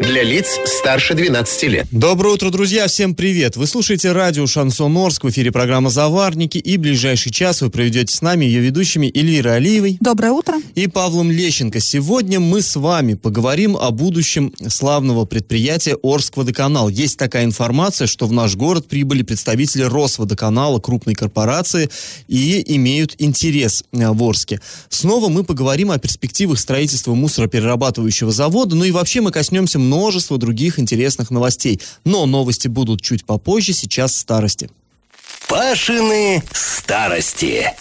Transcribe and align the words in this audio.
Для 0.00 0.22
лиц 0.22 0.60
старше 0.64 1.14
12 1.14 1.62
лет. 1.64 1.88
Доброе 1.90 2.34
утро, 2.34 2.50
друзья! 2.50 2.86
Всем 2.86 3.16
привет! 3.16 3.56
Вы 3.56 3.66
слушаете 3.66 4.12
радио 4.12 4.46
«Шансон 4.46 4.96
Орск», 4.96 5.24
в 5.24 5.30
эфире 5.30 5.50
программа 5.50 5.90
«Заварники», 5.90 6.56
и 6.56 6.76
ближайший 6.76 7.32
час 7.32 7.62
вы 7.62 7.70
проведете 7.70 8.14
с 8.14 8.22
нами 8.22 8.44
ее 8.44 8.60
ведущими 8.60 9.10
Эльвирой 9.12 9.56
Алиевой. 9.56 9.96
Доброе 10.00 10.30
утро. 10.30 10.54
И 10.76 10.86
Павлом 10.86 11.32
Лещенко. 11.32 11.80
Сегодня 11.80 12.38
мы 12.38 12.62
с 12.62 12.76
вами 12.76 13.14
поговорим 13.14 13.76
о 13.76 13.90
будущем 13.90 14.54
славного 14.68 15.24
предприятия 15.24 15.96
«Орск-водоканал». 16.00 16.88
Есть 16.88 17.18
такая 17.18 17.44
информация, 17.44 18.06
что 18.06 18.26
в 18.28 18.32
наш 18.32 18.54
город 18.54 18.86
прибыли 18.86 19.22
представители 19.22 19.82
Росводоканала, 19.82 20.78
крупной 20.78 21.16
корпорации, 21.16 21.90
и 22.28 22.62
имеют 22.76 23.16
интерес 23.18 23.82
э, 23.92 24.08
в 24.08 24.22
Орске. 24.22 24.60
Снова 24.90 25.28
мы 25.28 25.42
поговорим 25.42 25.90
о 25.90 25.98
перспективах 25.98 26.60
строительства 26.60 27.14
мусороперерабатывающего 27.14 28.30
завода, 28.30 28.76
ну 28.76 28.84
и 28.84 28.92
вообще 28.92 29.20
мы 29.20 29.32
коснемся 29.32 29.80
множество 29.88 30.38
других 30.38 30.78
интересных 30.78 31.30
новостей. 31.30 31.80
Но 32.04 32.26
новости 32.26 32.68
будут 32.68 33.00
чуть 33.00 33.24
попозже, 33.24 33.72
сейчас 33.72 34.14
старости. 34.14 34.70
Пашины 35.48 36.42
старости. 36.52 37.74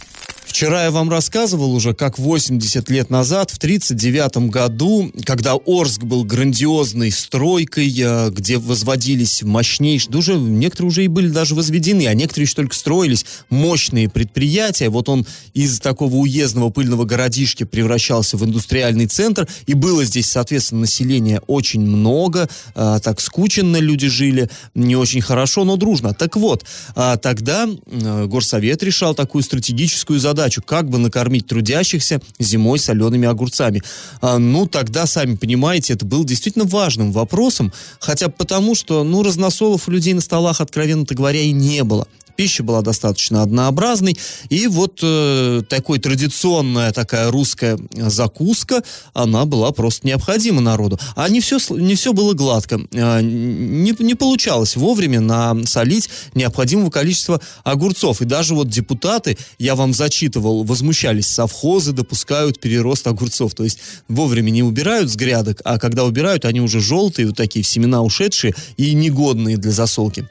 Вчера 0.47 0.85
я 0.85 0.91
вам 0.91 1.09
рассказывал 1.09 1.75
уже, 1.75 1.93
как 1.93 2.17
80 2.17 2.89
лет 2.89 3.09
назад, 3.09 3.51
в 3.51 3.57
1939 3.57 4.49
году, 4.49 5.11
когда 5.25 5.53
Орск 5.53 6.03
был 6.03 6.23
грандиозной 6.23 7.11
стройкой, 7.11 7.93
э, 7.95 8.29
где 8.31 8.57
возводились 8.57 9.43
мощнейшие, 9.43 10.11
да 10.13 10.17
уже 10.19 10.35
некоторые 10.35 10.87
уже 10.87 11.03
и 11.03 11.09
были 11.09 11.27
даже 11.27 11.53
возведены, 11.53 12.07
а 12.07 12.13
некоторые 12.13 12.45
еще 12.45 12.55
только 12.55 12.75
строились, 12.75 13.25
мощные 13.49 14.09
предприятия. 14.09 14.89
Вот 14.89 15.09
он 15.09 15.27
из 15.53 15.79
такого 15.79 16.15
уездного 16.15 16.69
пыльного 16.69 17.03
городишки 17.03 17.65
превращался 17.65 18.37
в 18.37 18.45
индустриальный 18.45 19.07
центр, 19.07 19.47
и 19.67 19.73
было 19.73 20.05
здесь, 20.05 20.27
соответственно, 20.27 20.81
население 20.81 21.41
очень 21.47 21.81
много, 21.81 22.49
э, 22.73 22.99
так 23.03 23.19
скученно 23.19 23.77
люди 23.77 24.07
жили, 24.07 24.49
не 24.73 24.95
очень 24.95 25.21
хорошо, 25.21 25.65
но 25.65 25.75
дружно. 25.75 26.13
Так 26.13 26.37
вот, 26.37 26.63
э, 26.95 27.17
тогда 27.21 27.67
Горсовет 28.25 28.81
решал 28.81 29.13
такую 29.13 29.43
стратегическую 29.43 30.19
задачу, 30.19 30.36
задачу, 30.37 30.61
как 30.61 30.87
бы 30.87 30.99
накормить 30.99 31.47
трудящихся 31.47 32.21
зимой 32.37 32.77
солеными 32.77 33.27
огурцами. 33.27 33.81
А, 34.21 34.37
ну, 34.37 34.67
тогда, 34.67 35.07
сами 35.07 35.35
понимаете, 35.35 35.93
это 35.93 36.05
был 36.05 36.23
действительно 36.23 36.65
важным 36.65 37.11
вопросом, 37.11 37.73
хотя 37.99 38.29
потому, 38.29 38.75
что, 38.75 39.03
ну, 39.03 39.23
разносолов 39.23 39.87
у 39.87 39.91
людей 39.91 40.13
на 40.13 40.21
столах, 40.21 40.61
откровенно 40.61 41.05
говоря, 41.09 41.41
и 41.41 41.51
не 41.51 41.83
было 41.83 42.07
пища 42.37 42.63
была 42.63 42.81
достаточно 42.81 43.41
однообразной. 43.41 44.17
И 44.49 44.67
вот 44.67 44.99
э, 45.01 45.63
такой 45.67 45.99
традиционная 45.99 46.93
такая 46.93 47.29
русская 47.31 47.77
закуска, 47.93 48.83
она 49.13 49.45
была 49.45 49.71
просто 49.71 50.07
необходима 50.07 50.61
народу. 50.61 50.99
А 51.15 51.27
не 51.27 51.41
все, 51.41 51.57
не 51.71 51.95
все 51.95 52.13
было 52.13 52.33
гладко. 52.33 52.79
Э, 52.93 53.21
не, 53.21 53.93
не 53.99 54.15
получалось 54.15 54.75
вовремя 54.75 55.19
насолить 55.19 56.09
необходимого 56.35 56.91
количества 56.91 57.41
огурцов. 57.63 58.21
И 58.21 58.25
даже 58.25 58.53
вот 58.53 58.69
депутаты, 58.69 59.37
я 59.57 59.75
вам 59.75 59.93
зачитывал, 59.93 60.63
возмущались, 60.63 61.27
совхозы 61.27 61.91
допускают 61.91 62.59
перерост 62.59 63.07
огурцов. 63.07 63.55
То 63.55 63.63
есть 63.63 63.79
вовремя 64.07 64.51
не 64.51 64.61
убирают 64.61 65.09
с 65.09 65.15
грядок, 65.15 65.61
а 65.65 65.79
когда 65.79 66.05
убирают, 66.05 66.45
они 66.45 66.61
уже 66.61 66.79
желтые, 66.79 67.27
вот 67.27 67.35
такие 67.35 67.65
семена 67.65 68.03
ушедшие 68.03 68.53
и 68.77 68.93
негодные 68.93 69.57
для 69.57 69.71
засолки. 69.71 70.27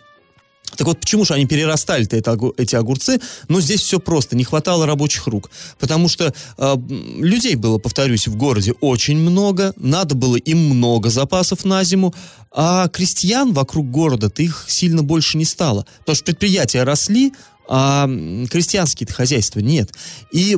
Так 0.77 0.87
вот, 0.87 1.01
почему 1.01 1.25
же 1.25 1.35
они 1.35 1.47
перерастали-то 1.47 2.17
это, 2.17 2.39
эти 2.57 2.77
огурцы? 2.77 3.21
Ну, 3.49 3.61
здесь 3.61 3.81
все 3.81 3.99
просто, 3.99 4.37
не 4.37 4.45
хватало 4.45 4.87
рабочих 4.87 5.27
рук. 5.27 5.51
Потому 5.79 6.09
что 6.09 6.33
э, 6.59 6.77
людей 7.19 7.57
было, 7.57 7.79
повторюсь, 7.79 8.29
в 8.29 8.37
городе 8.37 8.73
очень 8.81 9.19
много, 9.19 9.73
надо 9.77 10.15
было 10.15 10.37
им 10.37 10.59
много 10.59 11.11
запасов 11.11 11.65
на 11.65 11.83
зиму, 11.85 12.15
а 12.53 12.89
крестьян 12.89 13.53
вокруг 13.53 13.91
города-то 13.91 14.43
их 14.43 14.67
сильно 14.69 15.03
больше 15.03 15.39
не 15.39 15.45
стало. 15.45 15.87
Потому 16.01 16.17
что 16.17 16.25
предприятия 16.25 16.83
росли, 16.85 17.33
а 17.69 18.09
крестьянские-то 18.51 19.13
хозяйства 19.13 19.61
нет. 19.61 19.93
И 20.33 20.57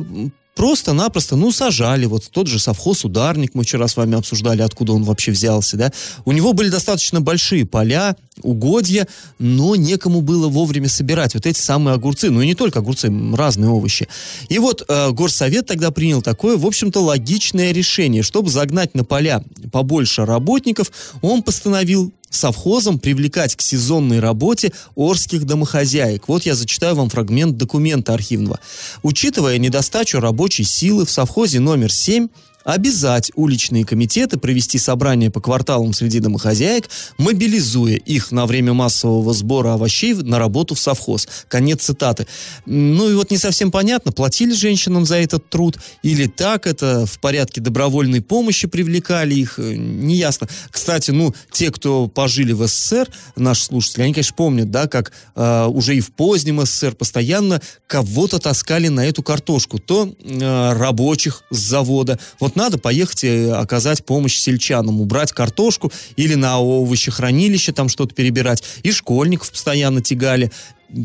просто-напросто, 0.59 1.37
ну, 1.37 1.53
сажали. 1.53 2.05
Вот 2.05 2.29
тот 2.29 2.47
же 2.47 2.59
совхоз 2.59 3.05
«Ударник» 3.05 3.51
мы 3.53 3.63
вчера 3.63 3.87
с 3.87 3.95
вами 3.95 4.17
обсуждали, 4.17 4.61
откуда 4.61 4.91
он 4.91 5.05
вообще 5.05 5.31
взялся, 5.31 5.77
да. 5.77 5.93
У 6.25 6.33
него 6.33 6.51
были 6.51 6.67
достаточно 6.67 7.21
большие 7.21 7.65
поля, 7.65 8.17
угодья, 8.41 9.07
но 9.37 9.77
некому 9.77 10.19
было 10.19 10.49
вовремя 10.49 10.89
собирать 10.89 11.33
вот 11.33 11.45
эти 11.45 11.57
самые 11.57 11.93
огурцы. 11.95 12.29
Ну, 12.29 12.41
и 12.41 12.45
не 12.45 12.55
только 12.55 12.79
огурцы, 12.79 13.09
разные 13.37 13.69
овощи. 13.69 14.09
И 14.49 14.59
вот 14.59 14.83
э, 14.85 15.11
горсовет 15.11 15.65
тогда 15.65 15.91
принял 15.91 16.21
такое, 16.21 16.57
в 16.57 16.65
общем-то, 16.65 16.99
логичное 16.99 17.71
решение. 17.71 18.21
Чтобы 18.21 18.49
загнать 18.49 18.93
на 18.95 19.05
поля 19.05 19.41
побольше 19.71 20.25
работников, 20.25 20.91
он 21.21 21.41
постановил 21.41 22.11
совхозом 22.29 22.99
привлекать 22.99 23.55
к 23.55 23.61
сезонной 23.61 24.19
работе 24.19 24.71
орских 24.95 25.45
домохозяек. 25.45 26.27
Вот 26.27 26.43
я 26.43 26.55
зачитаю 26.55 26.95
вам 26.95 27.09
фрагмент 27.09 27.57
документа 27.57 28.13
архивного. 28.13 28.59
Учитывая 29.03 29.57
недостачу 29.57 30.19
рабочей 30.19 30.63
силы 30.63 31.05
в 31.05 31.11
совхозе 31.11 31.59
номер 31.59 31.91
7, 31.91 32.27
обязать 32.63 33.31
уличные 33.35 33.85
комитеты 33.85 34.37
провести 34.37 34.77
собрания 34.77 35.31
по 35.31 35.41
кварталам 35.41 35.93
среди 35.93 36.19
домохозяек, 36.19 36.89
мобилизуя 37.17 37.95
их 37.95 38.31
на 38.31 38.45
время 38.45 38.73
массового 38.73 39.33
сбора 39.33 39.73
овощей 39.73 40.13
на 40.13 40.39
работу 40.39 40.75
в 40.75 40.79
совхоз. 40.79 41.27
Конец 41.47 41.83
цитаты. 41.83 42.27
Ну 42.65 43.09
и 43.09 43.15
вот 43.15 43.31
не 43.31 43.37
совсем 43.37 43.71
понятно, 43.71 44.11
платили 44.11 44.53
женщинам 44.53 45.05
за 45.05 45.17
этот 45.17 45.49
труд 45.49 45.77
или 46.03 46.27
так 46.27 46.67
это 46.67 47.05
в 47.05 47.19
порядке 47.19 47.61
добровольной 47.61 48.21
помощи 48.21 48.67
привлекали 48.67 49.35
их, 49.35 49.59
э, 49.59 49.75
неясно. 49.75 50.47
Кстати, 50.69 51.11
ну, 51.11 51.33
те, 51.51 51.71
кто 51.71 52.07
пожили 52.07 52.53
в 52.53 52.67
СССР, 52.67 53.09
наши 53.35 53.63
слушатели, 53.63 54.03
они, 54.03 54.13
конечно, 54.13 54.35
помнят, 54.35 54.71
да, 54.71 54.87
как 54.87 55.11
э, 55.35 55.65
уже 55.65 55.95
и 55.95 56.01
в 56.01 56.11
позднем 56.11 56.65
СССР 56.65 56.95
постоянно 56.95 57.61
кого-то 57.87 58.39
таскали 58.39 58.87
на 58.87 59.05
эту 59.05 59.23
картошку. 59.23 59.79
То 59.79 60.13
э, 60.21 60.73
рабочих 60.73 61.43
с 61.49 61.57
завода. 61.57 62.19
Вот 62.39 62.55
надо 62.59 62.77
поехать 62.77 63.23
и 63.23 63.45
оказать 63.45 64.05
помощь 64.05 64.37
сельчанам, 64.37 64.99
убрать 64.99 65.31
картошку 65.31 65.91
или 66.17 66.35
на 66.35 66.57
овощехранилище 66.57 67.71
там 67.71 67.87
что-то 67.87 68.13
перебирать. 68.13 68.63
И 68.83 68.91
школьников 68.91 69.51
постоянно 69.51 70.01
тягали 70.01 70.51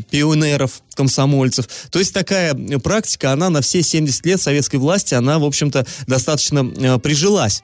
пионеров, 0.09 0.81
комсомольцев. 0.95 1.67
То 1.91 1.99
есть 1.99 2.13
такая 2.13 2.53
практика, 2.79 3.31
она 3.31 3.49
на 3.49 3.61
все 3.61 3.81
70 3.81 4.25
лет 4.25 4.41
советской 4.41 4.77
власти, 4.77 5.13
она, 5.13 5.39
в 5.39 5.45
общем-то, 5.45 5.85
достаточно 6.07 6.59
э, 6.59 6.99
прижилась. 6.99 7.63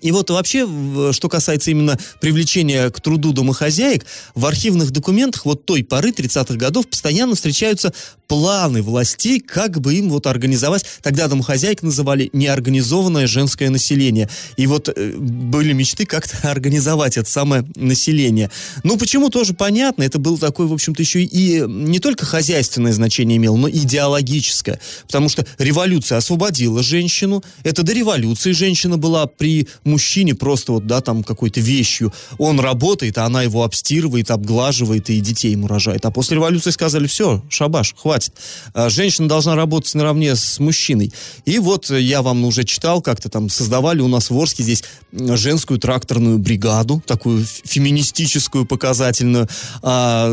И 0.00 0.12
вот 0.12 0.30
вообще, 0.30 0.68
что 1.12 1.28
касается 1.28 1.70
именно 1.70 1.98
привлечения 2.20 2.90
к 2.90 3.00
труду 3.00 3.32
домохозяек, 3.32 4.06
в 4.34 4.46
архивных 4.46 4.90
документах 4.90 5.44
вот 5.44 5.66
той 5.66 5.82
поры 5.82 6.10
30-х 6.10 6.54
годов 6.54 6.88
постоянно 6.88 7.34
встречаются 7.34 7.92
планы 8.30 8.80
властей, 8.80 9.40
как 9.40 9.80
бы 9.80 9.92
им 9.94 10.08
вот 10.08 10.28
организовать, 10.28 10.86
тогда 11.02 11.26
домохозяйк 11.26 11.82
называли 11.82 12.30
неорганизованное 12.32 13.26
женское 13.26 13.70
население. 13.70 14.28
И 14.56 14.68
вот 14.68 14.88
э, 14.88 15.16
были 15.16 15.72
мечты 15.72 16.06
как-то 16.06 16.36
организовать 16.48 17.16
это 17.16 17.28
самое 17.28 17.66
население. 17.74 18.48
Ну, 18.84 18.96
почему 18.98 19.30
тоже 19.30 19.52
понятно, 19.52 20.04
это 20.04 20.20
было 20.20 20.38
такое, 20.38 20.68
в 20.68 20.72
общем-то, 20.72 21.02
еще 21.02 21.24
и 21.24 21.62
не 21.66 21.98
только 21.98 22.24
хозяйственное 22.24 22.92
значение 22.92 23.36
имело, 23.36 23.56
но 23.56 23.68
идеологическое. 23.68 24.78
Потому 25.08 25.28
что 25.28 25.44
революция 25.58 26.18
освободила 26.18 26.84
женщину, 26.84 27.42
это 27.64 27.82
до 27.82 27.92
революции 27.92 28.52
женщина 28.52 28.96
была 28.96 29.26
при 29.26 29.66
мужчине 29.82 30.36
просто 30.36 30.70
вот, 30.70 30.86
да, 30.86 31.00
там 31.00 31.24
какой-то 31.24 31.58
вещью. 31.58 32.12
Он 32.38 32.60
работает, 32.60 33.18
а 33.18 33.24
она 33.24 33.42
его 33.42 33.64
обстирывает, 33.64 34.30
обглаживает 34.30 35.10
и 35.10 35.18
детей 35.18 35.50
ему 35.50 35.66
рожает. 35.66 36.06
А 36.06 36.12
после 36.12 36.36
революции 36.36 36.70
сказали, 36.70 37.08
все, 37.08 37.42
шабаш, 37.50 37.96
хватит 37.96 38.19
хватит. 38.20 38.32
А, 38.74 38.88
женщина 38.88 39.28
должна 39.28 39.56
работать 39.56 39.94
наравне 39.94 40.36
с 40.36 40.58
мужчиной. 40.58 41.12
И 41.44 41.58
вот 41.58 41.90
я 41.90 42.22
вам 42.22 42.44
уже 42.44 42.64
читал, 42.64 43.00
как-то 43.02 43.28
там 43.28 43.48
создавали 43.48 44.00
у 44.00 44.08
нас 44.08 44.30
в 44.30 44.38
Орске 44.38 44.62
здесь 44.62 44.84
женскую 45.12 45.80
тракторную 45.80 46.38
бригаду, 46.38 47.02
такую 47.06 47.44
феминистическую, 47.44 48.66
показательную. 48.66 49.48
А, 49.82 50.28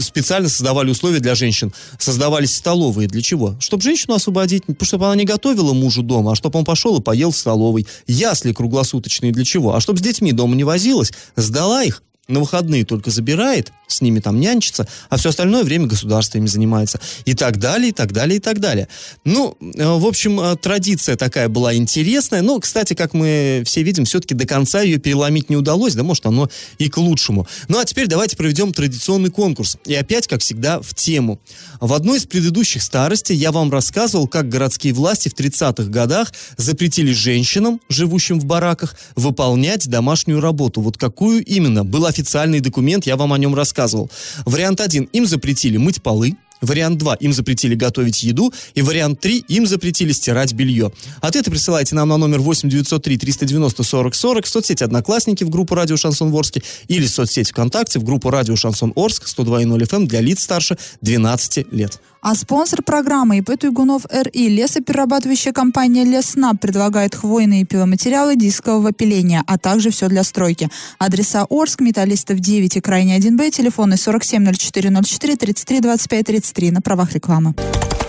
специально 0.00 0.48
создавали 0.48 0.90
условия 0.90 1.20
для 1.20 1.34
женщин. 1.34 1.72
Создавались 1.98 2.54
столовые. 2.54 3.08
Для 3.08 3.22
чего? 3.22 3.56
Чтобы 3.60 3.82
женщину 3.82 4.14
освободить, 4.14 4.64
чтобы 4.82 5.06
она 5.06 5.16
не 5.16 5.24
готовила 5.24 5.72
мужу 5.72 6.02
дома, 6.02 6.32
а 6.32 6.34
чтобы 6.34 6.58
он 6.58 6.64
пошел 6.64 6.98
и 6.98 7.02
поел 7.02 7.30
в 7.30 7.36
столовой. 7.36 7.86
Ясли 8.06 8.52
круглосуточные 8.52 9.32
для 9.32 9.44
чего? 9.44 9.74
А 9.74 9.80
чтобы 9.80 9.98
с 9.98 10.02
детьми 10.02 10.32
дома 10.32 10.54
не 10.54 10.64
возилась, 10.64 11.12
сдала 11.36 11.82
их 11.82 12.02
на 12.30 12.40
выходные 12.40 12.84
только 12.84 13.10
забирает, 13.10 13.72
с 13.86 14.00
ними 14.00 14.20
там 14.20 14.38
нянчится, 14.40 14.86
а 15.08 15.16
все 15.16 15.30
остальное 15.30 15.64
время 15.64 15.86
государство 15.86 16.38
ими 16.38 16.46
занимается. 16.46 17.00
И 17.24 17.34
так 17.34 17.58
далее, 17.58 17.90
и 17.90 17.92
так 17.92 18.12
далее, 18.12 18.36
и 18.36 18.40
так 18.40 18.60
далее. 18.60 18.88
Ну, 19.24 19.56
э, 19.60 19.98
в 19.98 20.06
общем, 20.06 20.40
э, 20.40 20.56
традиция 20.56 21.16
такая 21.16 21.48
была 21.48 21.74
интересная. 21.74 22.42
Но, 22.42 22.58
кстати, 22.60 22.94
как 22.94 23.14
мы 23.14 23.62
все 23.66 23.82
видим, 23.82 24.04
все-таки 24.04 24.34
до 24.34 24.46
конца 24.46 24.82
ее 24.82 24.98
переломить 24.98 25.50
не 25.50 25.56
удалось. 25.56 25.94
Да, 25.94 26.02
может, 26.02 26.26
оно 26.26 26.48
и 26.78 26.88
к 26.88 26.96
лучшему. 26.98 27.46
Ну, 27.68 27.78
а 27.78 27.84
теперь 27.84 28.06
давайте 28.06 28.36
проведем 28.36 28.72
традиционный 28.72 29.30
конкурс. 29.30 29.76
И 29.84 29.94
опять, 29.94 30.26
как 30.26 30.40
всегда, 30.40 30.80
в 30.80 30.94
тему. 30.94 31.40
В 31.80 31.92
одной 31.92 32.18
из 32.18 32.26
предыдущих 32.26 32.82
старостей 32.82 33.36
я 33.36 33.52
вам 33.52 33.70
рассказывал, 33.70 34.28
как 34.28 34.48
городские 34.48 34.92
власти 34.92 35.28
в 35.28 35.34
30-х 35.34 35.90
годах 35.90 36.32
запретили 36.56 37.12
женщинам, 37.12 37.80
живущим 37.88 38.38
в 38.38 38.44
бараках, 38.44 38.94
выполнять 39.16 39.88
домашнюю 39.88 40.40
работу. 40.40 40.80
Вот 40.80 40.96
какую 40.96 41.44
именно? 41.44 41.84
Был 41.84 42.06
официальный 42.20 42.60
документ, 42.60 43.06
я 43.06 43.16
вам 43.16 43.32
о 43.32 43.38
нем 43.38 43.54
рассказывал. 43.54 44.10
Вариант 44.44 44.80
1. 44.80 45.04
Им 45.04 45.26
запретили 45.26 45.78
мыть 45.78 46.02
полы. 46.02 46.36
Вариант 46.60 46.98
2. 46.98 47.14
Им 47.14 47.32
запретили 47.32 47.74
готовить 47.74 48.22
еду. 48.22 48.52
И 48.74 48.82
вариант 48.82 49.20
3. 49.20 49.44
Им 49.48 49.66
запретили 49.66 50.12
стирать 50.12 50.52
белье. 50.52 50.92
Ответы 51.22 51.50
присылайте 51.50 51.94
нам 51.94 52.08
на 52.08 52.18
номер 52.18 52.40
8 52.40 52.68
903 52.68 53.16
390 53.16 53.82
40 53.82 54.14
40 54.14 54.44
в 54.44 54.48
соцсети 54.48 54.84
«Одноклассники» 54.84 55.44
в 55.44 55.48
группу 55.48 55.74
«Радио 55.74 55.96
Шансон 55.96 56.34
Орске» 56.34 56.62
или 56.88 57.06
в 57.06 57.10
соцсети 57.10 57.50
ВКонтакте 57.50 57.98
в 57.98 58.04
группу 58.04 58.30
«Радио 58.30 58.56
Шансон 58.56 58.92
Орск» 58.94 59.24
102.0 59.24 59.78
FM 59.88 60.06
для 60.06 60.20
лиц 60.20 60.42
старше 60.42 60.76
12 61.00 61.72
лет. 61.72 62.00
А 62.22 62.34
спонсор 62.34 62.82
программы 62.82 63.38
ИП 63.38 63.58
Туйгунов 63.58 64.02
РИ 64.10 64.48
лесоперерабатывающая 64.48 65.52
компания 65.52 66.04
Леснаб 66.04 66.60
предлагает 66.60 67.14
хвойные 67.14 67.64
пиломатериалы 67.64 68.36
дискового 68.36 68.92
пиления, 68.92 69.42
а 69.46 69.56
также 69.56 69.90
все 69.90 70.08
для 70.08 70.22
стройки. 70.22 70.68
Адреса 70.98 71.46
Орск, 71.48 71.80
Металлистов 71.80 72.40
9 72.40 72.76
и 72.76 72.80
Крайне 72.80 73.18
1Б, 73.18 73.50
телефоны 73.50 73.94
470404 73.94 75.36
33 75.36 75.80
25 75.80 76.26
33 76.26 76.70
на 76.72 76.82
правах 76.82 77.12
рекламы. 77.12 77.54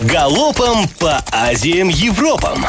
Галопом 0.02 0.88
по 0.98 1.24
Азиям 1.30 1.88
Европам! 1.88 2.66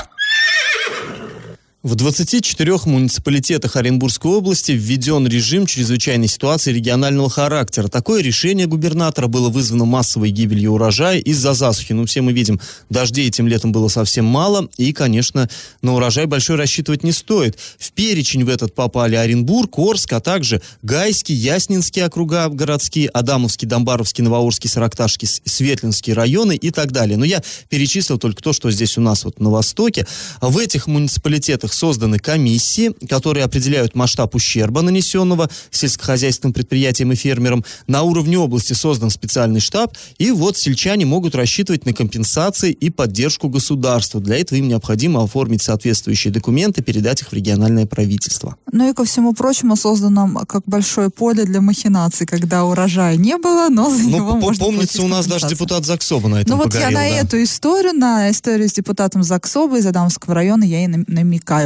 В 1.84 1.96
24 1.96 2.80
муниципалитетах 2.86 3.76
Оренбургской 3.76 4.32
области 4.32 4.72
введен 4.72 5.28
режим 5.28 5.66
чрезвычайной 5.66 6.30
ситуации 6.30 6.72
регионального 6.72 7.30
характера. 7.30 7.90
Такое 7.90 8.22
решение 8.22 8.68
губернатора 8.68 9.28
было 9.28 9.50
вызвано 9.50 9.84
массовой 9.84 10.30
гибелью 10.30 10.72
урожая 10.72 11.20
из-за 11.20 11.54
засухи. 11.54 11.92
Ну, 11.92 12.06
все 12.06 12.22
мы 12.22 12.32
видим, 12.32 12.62
дождей 12.90 13.28
этим 13.28 13.50
летом 13.50 13.74
было 13.74 13.90
совсем 13.90 14.24
мало, 14.24 14.70
и, 14.78 14.94
конечно, 14.94 15.50
на 15.82 15.94
урожай 15.94 16.26
большой 16.26 16.56
рассчитывать 16.56 17.04
не 17.04 17.12
стоит. 17.12 17.60
В 17.78 17.92
перечень 17.92 18.46
в 18.46 18.50
этот 18.50 18.74
попали 18.74 19.18
Оренбург, 19.18 19.78
Орск, 19.78 20.14
а 20.14 20.22
также 20.22 20.62
Гайский, 20.84 21.36
Яснинский 21.36 22.02
округа 22.06 22.48
городские, 22.48 23.10
Адамовский, 23.10 23.68
Домбаровский, 23.68 24.24
Новоорский, 24.24 24.70
Саракташский, 24.70 25.28
Светлинский 25.28 26.14
районы 26.14 26.56
и 26.56 26.72
так 26.72 26.94
далее. 26.94 27.18
Но 27.18 27.26
я 27.26 27.44
перечислил 27.68 28.18
только 28.18 28.42
то, 28.42 28.54
что 28.54 28.72
здесь 28.72 28.98
у 28.98 29.02
нас 29.02 29.26
вот 29.26 29.42
на 29.42 29.50
востоке. 29.50 30.08
В 30.40 30.58
этих 30.60 30.88
муниципалитетах 30.88 31.73
созданы 31.74 32.20
комиссии, 32.20 32.92
которые 33.08 33.44
определяют 33.44 33.96
масштаб 33.96 34.36
ущерба, 34.36 34.82
нанесенного 34.82 35.50
сельскохозяйственным 35.72 36.54
предприятиям 36.54 37.12
и 37.12 37.16
фермерам. 37.16 37.64
На 37.88 38.04
уровне 38.04 38.38
области 38.38 38.74
создан 38.74 39.10
специальный 39.10 39.60
штаб, 39.60 39.96
и 40.18 40.32
вот 40.32 40.58
сельчане 40.58 41.06
могут 41.06 41.36
рассчитывать 41.36 41.86
на 41.86 41.94
компенсации 41.94 42.72
и 42.72 42.90
поддержку 42.90 43.50
государства. 43.50 44.20
Для 44.20 44.38
этого 44.38 44.60
им 44.60 44.68
необходимо 44.68 45.24
оформить 45.24 45.62
соответствующие 45.62 46.32
документы, 46.34 46.82
передать 46.82 47.22
их 47.22 47.30
в 47.30 47.34
региональное 47.34 47.86
правительство. 47.86 48.56
Ну 48.72 48.90
и 48.90 48.94
ко 48.94 49.06
всему 49.06 49.34
прочему 49.34 49.76
создано 49.76 50.30
как 50.48 50.64
большое 50.66 51.10
поле 51.10 51.46
для 51.46 51.62
махинаций, 51.62 52.26
когда 52.26 52.66
урожая 52.66 53.16
не 53.18 53.38
было, 53.38 53.70
но 53.70 53.90
за 53.90 54.04
ну, 54.04 54.18
него 54.18 54.36
можно 54.36 54.66
помнится, 54.66 55.02
у 55.02 55.08
нас 55.08 55.26
даже 55.28 55.48
депутат 55.48 55.86
Заксоба 55.86 56.28
на 56.28 56.42
этом 56.42 56.52
Ну 56.52 56.58
вот 56.58 56.74
погорел, 56.74 56.90
я 56.90 56.96
на 56.96 57.02
да. 57.02 57.08
эту 57.08 57.44
историю, 57.44 57.94
на 57.94 58.30
историю 58.32 58.68
с 58.68 58.74
депутатом 58.74 59.24
Заксоба 59.24 59.78
из 59.78 59.86
Адамского 59.86 60.36
района 60.36 60.64
я 60.64 60.84
и 60.84 60.88
намекаю. 60.88 61.63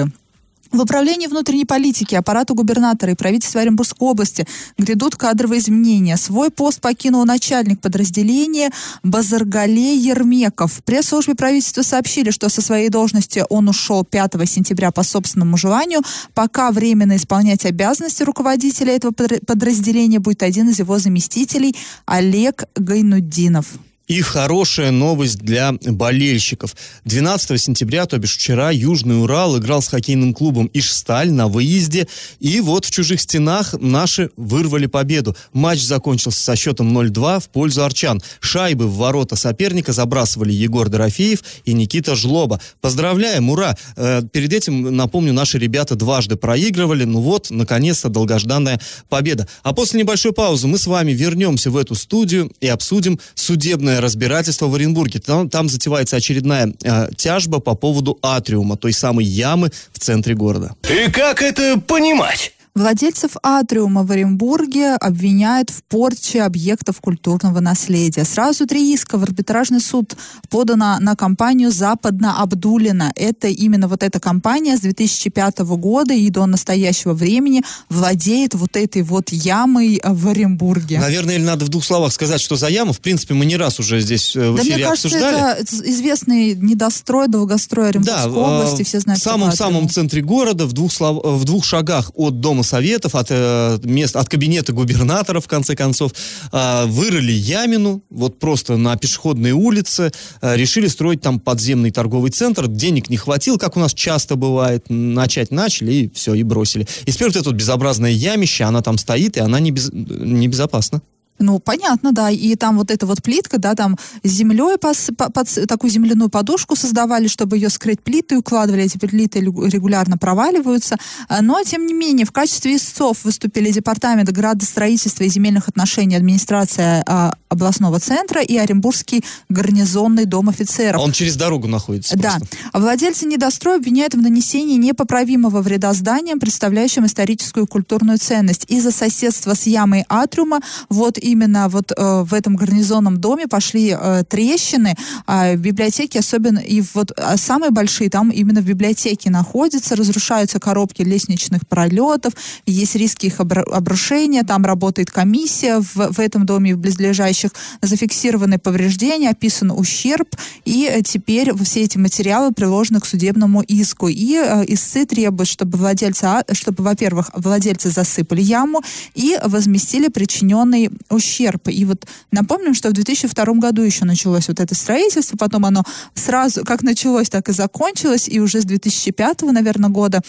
В 0.71 0.81
управлении 0.81 1.27
внутренней 1.27 1.65
политики, 1.65 2.15
аппарату 2.15 2.53
губернатора 2.53 3.13
и 3.13 3.15
правительства 3.15 3.61
Оренбургской 3.61 4.07
области 4.07 4.45
грядут 4.77 5.15
кадровые 5.15 5.59
изменения. 5.59 6.17
Свой 6.17 6.51
пост 6.51 6.81
покинул 6.81 7.25
начальник 7.25 7.79
подразделения 7.79 8.71
Базаргале 9.01 9.95
Ермеков. 9.95 10.73
В 10.73 10.83
пресс-службе 10.83 11.35
правительства 11.35 11.83
сообщили, 11.83 12.31
что 12.31 12.49
со 12.49 12.61
своей 12.61 12.89
должности 12.89 13.43
он 13.49 13.69
ушел 13.69 14.03
5 14.03 14.33
сентября 14.45 14.91
по 14.91 15.03
собственному 15.03 15.57
желанию. 15.57 16.01
Пока 16.33 16.71
временно 16.71 17.15
исполнять 17.15 17.65
обязанности 17.65 18.23
руководителя 18.23 18.93
этого 18.93 19.13
подразделения 19.13 20.19
будет 20.19 20.43
один 20.43 20.69
из 20.69 20.79
его 20.79 20.99
заместителей 20.99 21.75
Олег 22.05 22.65
Гайнуддинов. 22.75 23.67
И 24.07 24.21
хорошая 24.21 24.91
новость 24.91 25.39
для 25.39 25.73
болельщиков. 25.81 26.75
12 27.03 27.61
сентября, 27.61 28.05
то 28.05 28.17
бишь 28.17 28.37
вчера, 28.37 28.71
Южный 28.71 29.21
Урал 29.21 29.57
играл 29.57 29.81
с 29.81 29.89
хоккейным 29.89 30.33
клубом 30.33 30.69
Ишсталь 30.73 31.29
на 31.29 31.49
выезде. 31.49 32.07
И 32.39 32.61
вот 32.61 32.85
в 32.85 32.91
чужих 32.91 33.19
стенах 33.19 33.73
наши 33.73 34.29
вырвали 34.37 34.85
победу. 34.85 35.35
Матч 35.51 35.81
закончился 35.81 36.41
со 36.41 36.55
счетом 36.55 36.97
0-2 36.97 37.41
в 37.41 37.49
пользу 37.49 37.83
арчан. 37.83 38.21
Шайбы 38.39 38.87
в 38.87 38.95
ворота 38.95 39.35
соперника 39.35 39.91
забрасывали 39.91 40.53
Егор 40.53 40.87
Дорофеев 40.87 41.43
и 41.65 41.73
Никита 41.73 42.15
Жлоба. 42.15 42.61
Поздравляем, 42.79 43.49
ура! 43.49 43.75
Э, 43.97 44.21
перед 44.31 44.53
этим, 44.53 44.95
напомню, 44.95 45.33
наши 45.33 45.57
ребята 45.57 45.95
дважды 45.95 46.37
проигрывали. 46.37 47.03
Ну 47.03 47.19
вот, 47.19 47.47
наконец-то, 47.49 48.07
долгожданная 48.07 48.79
победа. 49.09 49.49
А 49.63 49.73
после 49.73 49.99
небольшой 49.99 50.31
паузы 50.31 50.67
мы 50.67 50.77
с 50.77 50.87
вами 50.87 51.11
вернемся 51.11 51.71
в 51.71 51.75
эту 51.75 51.93
студию 51.93 52.49
и 52.61 52.67
обсудим 52.67 53.19
судебное 53.35 53.96
разбирательство 54.01 54.67
в 54.67 54.75
Оренбурге. 54.75 55.19
Там, 55.19 55.49
там 55.49 55.69
затевается 55.69 56.15
очередная 56.15 56.73
э, 56.83 57.09
тяжба 57.15 57.59
по 57.59 57.75
поводу 57.75 58.17
атриума, 58.21 58.77
той 58.77 58.93
самой 58.93 59.25
ямы 59.25 59.71
в 59.91 59.99
центре 59.99 60.35
города. 60.35 60.75
И 60.89 61.09
как 61.11 61.41
это 61.41 61.79
понимать? 61.79 62.53
Владельцев 62.77 63.31
атриума 63.41 64.03
в 64.03 64.11
Оренбурге 64.11 64.93
обвиняют 64.93 65.71
в 65.71 65.81
порче 65.81 66.43
объектов 66.43 67.01
культурного 67.01 67.59
наследия. 67.59 68.23
Сразу 68.23 68.67
три 68.67 68.93
иска 68.93 69.17
в 69.17 69.23
арбитражный 69.23 69.79
суд 69.79 70.15
подано 70.47 70.97
на 70.99 71.15
компанию 71.15 71.71
Западно-Абдулина. 71.71 73.13
Это 73.15 73.47
именно 73.47 73.87
вот 73.87 74.03
эта 74.03 74.19
компания 74.19 74.77
с 74.77 74.81
2005 74.81 75.59
года 75.61 76.13
и 76.13 76.29
до 76.29 76.45
настоящего 76.45 77.13
времени 77.13 77.63
владеет 77.89 78.53
вот 78.53 78.77
этой 78.77 79.01
вот 79.01 79.31
ямой 79.31 79.99
в 80.03 80.27
Оренбурге. 80.27 80.99
Наверное, 80.99 81.37
или 81.37 81.43
надо 81.43 81.65
в 81.65 81.69
двух 81.69 81.83
словах 81.83 82.13
сказать, 82.13 82.39
что 82.39 82.57
за 82.57 82.67
яму, 82.67 82.93
в 82.93 82.99
принципе, 82.99 83.33
мы 83.33 83.47
не 83.47 83.57
раз 83.57 83.79
уже 83.79 84.01
здесь 84.01 84.35
э, 84.35 84.51
в 84.51 84.55
да, 84.55 84.61
эфире 84.61 84.75
мне 84.75 84.85
кажется, 84.85 85.07
обсуждали. 85.07 85.61
это 85.61 85.89
известный 85.89 86.53
недострой, 86.53 87.27
долгострой 87.27 87.89
Оренбургской 87.89 88.31
да, 88.31 88.39
области, 88.39 88.83
все 88.83 88.99
знают. 88.99 89.19
В 89.19 89.23
самом-самом 89.23 89.89
центре 89.89 90.21
города, 90.21 90.67
в 90.67 90.73
двух, 90.73 90.93
слов, 90.93 91.23
в 91.23 91.43
двух 91.43 91.65
шагах 91.65 92.11
от 92.13 92.39
дома 92.39 92.66
советов, 92.67 93.15
от, 93.15 93.27
э, 93.29 93.79
мест, 93.83 94.15
от 94.15 94.29
кабинета 94.29 94.73
губернатора, 94.73 95.39
в 95.39 95.47
конце 95.47 95.75
концов, 95.75 96.11
э, 96.51 96.85
вырыли 96.85 97.31
ямину, 97.31 98.03
вот 98.09 98.39
просто 98.39 98.77
на 98.77 98.95
пешеходной 98.97 99.51
улице, 99.51 100.11
э, 100.41 100.55
решили 100.55 100.87
строить 100.87 101.21
там 101.21 101.39
подземный 101.39 101.91
торговый 101.91 102.31
центр, 102.31 102.67
денег 102.67 103.09
не 103.09 103.17
хватило, 103.17 103.57
как 103.57 103.77
у 103.77 103.79
нас 103.79 103.93
часто 103.93 104.35
бывает, 104.35 104.85
начать 104.89 105.51
начали 105.51 105.93
и 105.93 106.09
все, 106.13 106.33
и 106.33 106.43
бросили. 106.43 106.87
И 107.05 107.11
теперь 107.11 107.27
вот 107.27 107.35
это 107.35 107.49
вот 107.49 107.55
безобразное 107.55 108.11
ямище, 108.11 108.65
она 108.65 108.81
там 108.81 108.97
стоит, 108.97 109.37
и 109.37 109.39
она 109.39 109.59
не, 109.59 109.71
без, 109.71 109.89
не 109.91 110.47
безопасна. 110.47 111.01
Ну, 111.39 111.59
понятно, 111.59 112.11
да. 112.11 112.29
И 112.29 112.55
там 112.55 112.77
вот 112.77 112.91
эта 112.91 113.05
вот 113.05 113.21
плитка, 113.21 113.57
да, 113.57 113.75
там 113.75 113.97
землей 114.23 114.77
под, 114.77 114.97
под 115.33 115.67
такую 115.67 115.91
земляную 115.91 116.29
подушку 116.29 116.75
создавали, 116.75 117.27
чтобы 117.27 117.57
ее 117.57 117.69
скрыть 117.69 118.01
плиты, 118.01 118.37
укладывали. 118.37 118.83
Эти 118.83 118.97
плиты 118.97 119.39
регулярно 119.39 120.17
проваливаются. 120.17 120.97
А, 121.29 121.41
но, 121.41 121.61
тем 121.63 121.85
не 121.85 121.93
менее, 121.93 122.25
в 122.25 122.31
качестве 122.31 122.75
истцов 122.75 123.23
выступили 123.23 123.71
Департамент 123.71 124.29
градостроительства 124.31 125.23
и 125.23 125.29
земельных 125.29 125.67
отношений 125.67 126.15
администрация 126.15 127.03
а, 127.05 127.33
областного 127.49 127.99
центра 127.99 128.41
и 128.41 128.57
Оренбургский 128.57 129.23
гарнизонный 129.49 130.25
дом 130.25 130.49
офицеров. 130.49 131.01
Он 131.01 131.11
через 131.11 131.35
дорогу 131.35 131.67
находится. 131.67 132.17
Да. 132.17 132.37
А 132.71 132.79
владельцы 132.79 133.25
недостроя 133.25 133.77
обвиняют 133.77 134.13
в 134.13 134.21
нанесении 134.21 134.77
непоправимого 134.77 135.61
вреда 135.61 135.93
зданиям, 135.93 136.39
представляющим 136.39 137.05
историческую 137.05 137.65
и 137.65 137.67
культурную 137.67 138.17
ценность. 138.17 138.65
Из-за 138.67 138.91
соседства 138.91 139.53
с 139.53 139.65
ямой 139.65 140.05
Атриума 140.09 140.61
вот 140.89 141.17
именно 141.31 141.69
вот 141.69 141.91
э, 141.95 142.23
в 142.23 142.33
этом 142.33 142.55
гарнизонном 142.55 143.17
доме 143.17 143.47
пошли 143.47 143.95
э, 143.99 144.23
трещины, 144.27 144.95
а 145.25 145.53
в 145.53 145.57
библиотеке 145.57 146.19
особенно, 146.19 146.59
и 146.59 146.83
вот 146.93 147.11
а 147.17 147.37
самые 147.37 147.71
большие 147.71 148.09
там 148.09 148.29
именно 148.29 148.61
в 148.61 148.65
библиотеке 148.65 149.29
находятся, 149.29 149.95
разрушаются 149.95 150.59
коробки 150.59 151.01
лестничных 151.01 151.67
пролетов, 151.67 152.33
есть 152.65 152.95
риски 152.95 153.27
их 153.27 153.39
обрушения, 153.39 154.43
там 154.43 154.65
работает 154.65 155.11
комиссия 155.11 155.79
в, 155.79 156.13
в 156.13 156.19
этом 156.19 156.45
доме 156.45 156.71
и 156.71 156.73
в 156.73 156.77
близлежащих, 156.77 157.51
зафиксированы 157.81 158.57
повреждения, 158.57 159.29
описан 159.29 159.71
ущерб, 159.71 160.27
и 160.65 160.89
э, 160.91 161.01
теперь 161.01 161.51
все 161.63 161.81
эти 161.81 161.97
материалы 161.97 162.51
приложены 162.51 162.99
к 162.99 163.05
судебному 163.05 163.61
иску. 163.61 164.07
И 164.07 164.35
э, 164.35 164.63
истцы 164.67 165.05
требуют, 165.05 165.49
чтобы 165.49 165.77
владельцы, 165.77 166.23
а, 166.25 166.43
чтобы, 166.51 166.83
во-первых, 166.83 167.31
владельцы 167.33 167.89
засыпали 167.89 168.41
яму 168.41 168.81
и 169.15 169.37
возместили 169.43 170.07
причиненный 170.07 170.89
ущерб. 171.17 171.67
И 171.67 171.85
вот 171.85 172.05
напомним, 172.31 172.73
что 172.73 172.89
в 172.89 172.93
2002 172.93 173.45
году 173.55 173.81
еще 173.81 174.05
началось 174.05 174.47
вот 174.47 174.59
это 174.59 174.73
строительство, 174.75 175.37
потом 175.37 175.65
оно 175.65 175.83
сразу, 176.13 176.63
как 176.63 176.83
началось, 176.83 177.29
так 177.29 177.49
и 177.49 177.51
закончилось, 177.51 178.29
и 178.29 178.39
уже 178.39 178.61
с 178.61 178.65
2005, 178.65 179.41
наверное, 179.41 179.89
года 179.89 180.21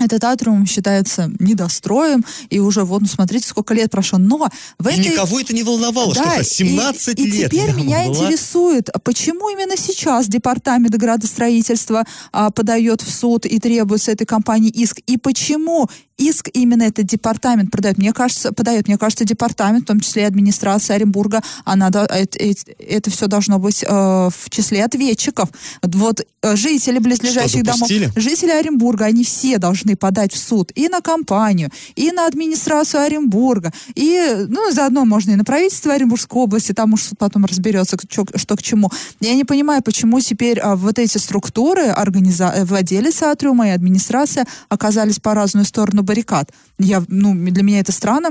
этот 0.00 0.24
атриум 0.24 0.66
считается 0.66 1.30
недостроем, 1.38 2.24
и 2.48 2.58
уже 2.58 2.84
вот, 2.84 3.02
ну, 3.02 3.08
смотрите, 3.08 3.48
сколько 3.48 3.74
лет 3.74 3.90
прошло. 3.90 4.18
Но 4.18 4.48
в 4.78 4.88
и 4.88 4.92
этой... 4.92 5.12
никого 5.12 5.40
это 5.40 5.54
не 5.54 5.62
волновало, 5.62 6.14
да, 6.14 6.34
что 6.34 6.44
17 6.44 7.18
и, 7.18 7.26
лет. 7.26 7.52
И 7.52 7.56
теперь 7.56 7.74
меня 7.74 8.04
была... 8.04 8.26
интересует, 8.26 8.90
почему 9.04 9.48
именно 9.50 9.76
сейчас 9.76 10.26
департамент 10.26 10.94
градостроительства 10.94 12.04
а, 12.32 12.50
подает 12.50 13.02
в 13.02 13.10
суд 13.10 13.46
и 13.46 13.58
требует 13.58 14.02
с 14.02 14.08
этой 14.08 14.26
компании 14.26 14.70
иск, 14.70 15.00
и 15.06 15.16
почему 15.16 15.88
иск 16.20 16.50
именно 16.52 16.84
этот 16.84 17.06
департамент 17.06 17.70
продает. 17.70 17.98
Мне 17.98 18.12
кажется, 18.12 18.52
подает, 18.52 18.86
мне 18.86 18.98
кажется, 18.98 19.24
департамент, 19.24 19.84
в 19.84 19.86
том 19.86 20.00
числе 20.00 20.22
и 20.22 20.26
администрация 20.26 20.96
Оренбурга, 20.96 21.42
она, 21.64 21.88
это, 21.88 22.38
это, 22.78 23.10
все 23.10 23.26
должно 23.26 23.58
быть 23.58 23.82
э, 23.82 23.88
в 23.88 24.50
числе 24.50 24.84
ответчиков. 24.84 25.48
Вот 25.82 26.20
э, 26.42 26.56
жители 26.56 26.98
близлежащих 26.98 27.62
домов, 27.62 27.88
жители 28.16 28.50
Оренбурга, 28.50 29.06
они 29.06 29.24
все 29.24 29.58
должны 29.58 29.89
подать 29.94 30.32
в 30.32 30.38
суд 30.38 30.72
и 30.74 30.88
на 30.88 31.00
компанию, 31.00 31.70
и 31.96 32.10
на 32.12 32.26
администрацию 32.26 33.02
Оренбурга, 33.02 33.72
и, 33.94 34.46
ну, 34.48 34.70
заодно 34.70 35.04
можно 35.04 35.32
и 35.32 35.36
на 35.36 35.44
правительство 35.44 35.94
Оренбургской 35.94 36.42
области, 36.42 36.72
там 36.72 36.92
уж 36.92 37.10
потом 37.18 37.44
разберется, 37.44 37.96
что, 38.08 38.26
что 38.34 38.56
к 38.56 38.62
чему. 38.62 38.90
Я 39.20 39.34
не 39.34 39.44
понимаю, 39.44 39.82
почему 39.82 40.20
теперь 40.20 40.60
а, 40.60 40.76
вот 40.76 40.98
эти 40.98 41.18
структуры, 41.18 41.86
организа... 41.88 42.52
Э, 42.54 42.64
владелец 42.64 43.22
Атриума 43.22 43.68
и 43.68 43.70
администрация 43.70 44.46
оказались 44.68 45.18
по 45.18 45.34
разную 45.34 45.64
сторону 45.64 46.02
баррикад. 46.02 46.50
Я, 46.78 47.02
ну, 47.08 47.34
для 47.34 47.62
меня 47.62 47.80
это 47.80 47.92
странно. 47.92 48.30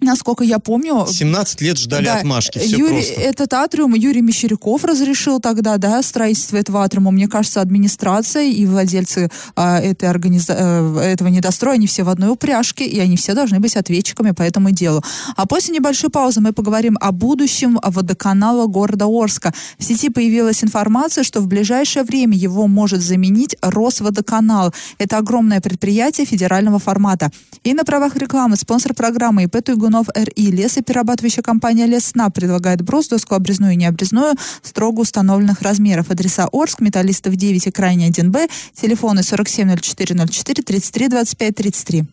Насколько 0.00 0.44
я 0.44 0.60
помню... 0.60 1.06
17 1.08 1.60
лет 1.60 1.76
ждали 1.76 2.04
да, 2.04 2.18
отмашки, 2.18 2.58
все 2.58 2.76
Юрий, 2.76 3.02
просто. 3.02 3.20
Этот 3.20 3.52
атриум 3.52 3.94
Юрий 3.94 4.22
Мещеряков 4.22 4.84
разрешил 4.84 5.40
тогда, 5.40 5.76
да, 5.76 6.00
строительство 6.02 6.56
этого 6.56 6.84
атриума. 6.84 7.10
Мне 7.10 7.26
кажется, 7.26 7.60
администрация 7.60 8.44
и 8.44 8.64
владельцы 8.64 9.28
а, 9.56 9.80
этой 9.80 10.08
организа... 10.08 10.54
Э, 10.56 10.98
этого 11.00 11.28
недостроя, 11.28 11.74
они 11.74 11.88
все 11.88 12.04
в 12.04 12.10
одной 12.10 12.30
упряжке, 12.30 12.86
и 12.86 13.00
они 13.00 13.16
все 13.16 13.34
должны 13.34 13.58
быть 13.58 13.76
ответчиками 13.76 14.30
по 14.30 14.42
этому 14.42 14.70
делу. 14.70 15.02
А 15.34 15.46
после 15.46 15.74
небольшой 15.74 16.10
паузы 16.10 16.40
мы 16.40 16.52
поговорим 16.52 16.96
о 17.00 17.10
будущем 17.10 17.80
водоканала 17.82 18.66
города 18.66 19.06
Орска. 19.06 19.52
В 19.78 19.84
сети 19.84 20.10
появилась 20.10 20.62
информация, 20.62 21.24
что 21.24 21.40
в 21.40 21.48
ближайшее 21.48 22.04
время 22.04 22.36
его 22.36 22.68
может 22.68 23.00
заменить 23.00 23.56
Росводоканал. 23.62 24.72
Это 24.98 25.18
огромное 25.18 25.60
предприятие 25.60 26.24
федерального 26.24 26.78
формата. 26.78 27.32
И 27.64 27.74
на 27.74 27.84
правах 27.84 28.14
рекламы 28.14 28.56
спонсор 28.56 28.94
программы 28.94 29.44
ИП 29.44 29.60
Туйгун 29.64 29.87
Горбунов 29.88 30.08
РИ. 30.14 30.50
Лесоперерабатывающая 30.50 31.42
компания 31.42 31.86
Лесна 31.86 32.28
предлагает 32.30 32.82
брус, 32.82 33.08
доску 33.08 33.34
обрезную 33.34 33.72
и 33.72 33.76
необрезную 33.76 34.34
строго 34.62 35.00
установленных 35.00 35.62
размеров. 35.62 36.10
Адреса 36.10 36.48
Орск, 36.52 36.80
Металлистов 36.80 37.36
9 37.36 37.66
и 37.66 37.70
Крайний 37.70 38.10
1Б. 38.10 38.50
Телефоны 38.74 39.22
470404 39.22 40.62
33 40.62 41.08
25 41.08 41.54
33. 41.54 42.04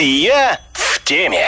Я 0.00 0.60
в 0.72 1.04
теме. 1.04 1.46